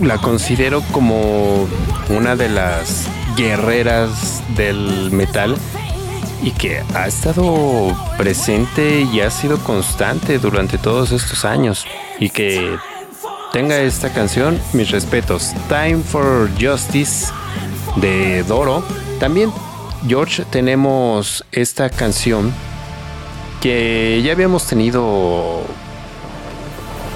[0.01, 1.67] la considero como
[2.09, 5.57] una de las guerreras del metal
[6.45, 11.87] y que ha estado presente y ha sido constante durante todos estos años
[12.21, 12.77] y que
[13.53, 17.33] tenga esta canción, mis respetos, Time for Justice
[17.97, 18.85] de Doro.
[19.19, 19.51] También,
[20.07, 22.53] George, tenemos esta canción
[23.63, 25.63] que ya habíamos tenido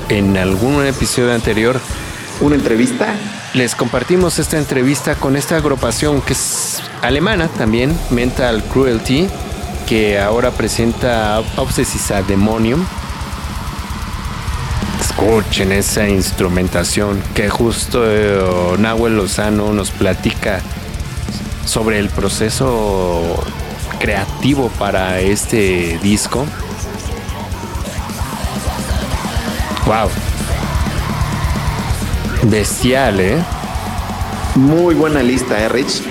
[0.08, 1.78] en algún episodio anterior.
[2.40, 3.14] ¿Una entrevista?
[3.52, 9.28] Les compartimos esta entrevista con esta agrupación que es alemana también, Mental Cruelty,
[9.86, 12.84] que ahora presenta Obsessis a Demonium.
[15.00, 20.60] Escuchen esa instrumentación que justo eh, Nahuel Lozano nos platica
[21.64, 23.42] sobre el proceso
[23.98, 26.46] creativo para este disco.
[29.86, 30.08] Wow.
[32.44, 33.42] Bestial, ¿eh?
[34.54, 36.02] Muy buena lista, ¿eh, Rich?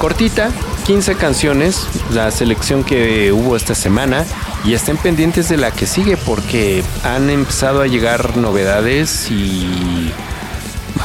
[0.00, 0.50] Cortita,
[0.86, 4.24] 15 canciones, la selección que hubo esta semana.
[4.64, 10.10] Y estén pendientes de la que sigue porque han empezado a llegar novedades y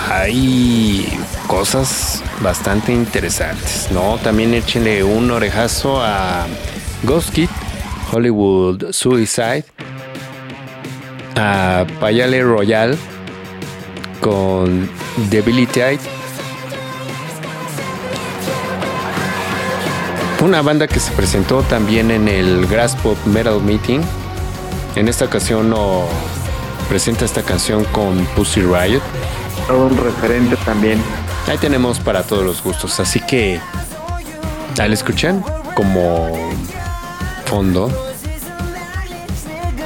[0.10, 1.08] hay
[1.48, 4.18] cosas bastante interesantes, ¿no?
[4.18, 6.48] También échenle un orejazo a
[7.04, 7.50] Ghost Kid,
[8.12, 9.66] Hollywood Suicide,
[11.36, 12.98] a Payale Royal
[14.22, 14.90] con
[15.30, 16.00] Debilitate
[20.46, 24.02] Una banda que se presentó también en el Grass Pop Metal Meeting.
[24.96, 26.04] En esta ocasión no
[26.88, 29.02] presenta esta canción con Pussy Riot.
[29.76, 31.02] Un referente también.
[31.48, 33.00] Ahí tenemos para todos los gustos.
[33.00, 33.60] Así que
[34.80, 35.44] ahí escuchan
[35.74, 36.32] como
[37.46, 37.90] fondo.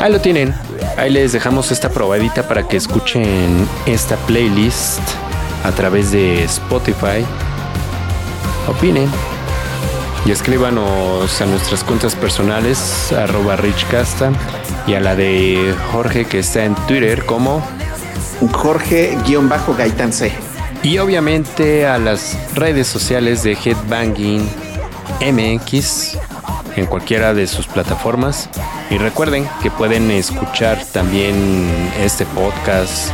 [0.02, 0.54] Ahí lo tienen.
[0.98, 5.00] Ahí les dejamos esta probadita para que escuchen esta playlist
[5.64, 7.26] a través de Spotify.
[8.68, 9.10] Opinen
[10.26, 14.32] y escríbanos a nuestras cuentas personales, arroba richcasta,
[14.88, 17.64] y a la de Jorge que está en Twitter como
[18.52, 20.32] Jorge-Gaitan C.
[20.84, 24.50] Y obviamente a las redes sociales de Headbanging
[25.22, 26.18] MX
[26.76, 28.50] en cualquiera de sus plataformas.
[28.90, 33.12] Y recuerden que pueden escuchar también este podcast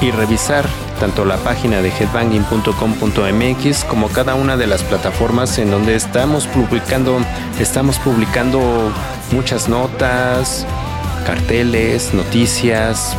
[0.00, 0.66] y revisar
[1.02, 7.18] tanto la página de headbanging.com.mx como cada una de las plataformas en donde estamos publicando
[7.58, 8.92] estamos publicando
[9.32, 10.64] muchas notas,
[11.26, 13.16] carteles, noticias,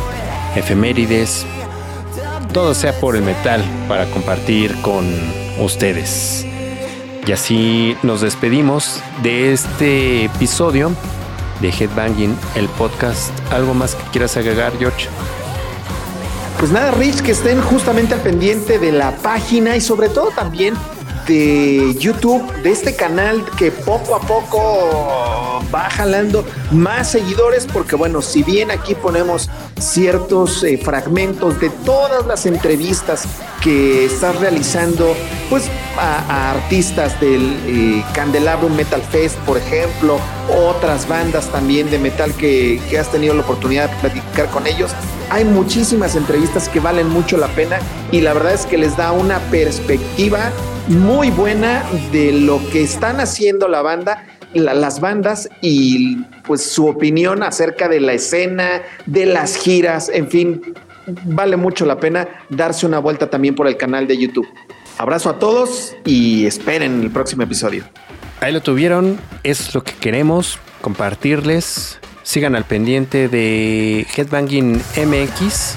[0.56, 1.44] efemérides,
[2.54, 5.04] todo sea por el metal para compartir con
[5.60, 6.46] ustedes.
[7.26, 10.90] Y así nos despedimos de este episodio
[11.60, 13.30] de Headbanging, el podcast.
[13.52, 15.10] ¿Algo más que quieras agregar, George?
[16.64, 20.72] Pues nada, Rich, que estén justamente al pendiente de la página y sobre todo también
[21.26, 28.22] de YouTube, de este canal que poco a poco va jalando más seguidores, porque bueno,
[28.22, 29.48] si bien aquí ponemos
[29.78, 33.24] ciertos eh, fragmentos de todas las entrevistas
[33.62, 35.14] que estás realizando,
[35.48, 35.64] pues
[35.98, 40.18] a, artistas del eh, Candelabrum Metal Fest, por ejemplo,
[40.68, 44.92] otras bandas también de metal que, que has tenido la oportunidad de platicar con ellos.
[45.30, 47.78] Hay muchísimas entrevistas que valen mucho la pena
[48.12, 50.52] y la verdad es que les da una perspectiva
[50.88, 51.82] muy buena
[52.12, 56.16] de lo que están haciendo la banda, las bandas y
[56.46, 60.74] pues su opinión acerca de la escena, de las giras, en fin,
[61.24, 64.48] vale mucho la pena darse una vuelta también por el canal de YouTube.
[64.98, 67.84] Abrazo a todos y esperen el próximo episodio.
[68.40, 71.98] Ahí lo tuvieron, es lo que queremos compartirles.
[72.22, 75.76] Sigan al pendiente de Headbanging MX,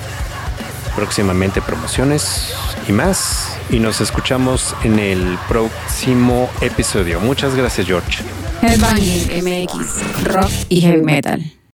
[0.96, 2.54] próximamente promociones
[2.88, 7.20] y más y nos escuchamos en el próximo episodio.
[7.20, 8.24] Muchas gracias, George.
[8.62, 11.57] Headbanging MX, rock y heavy metal.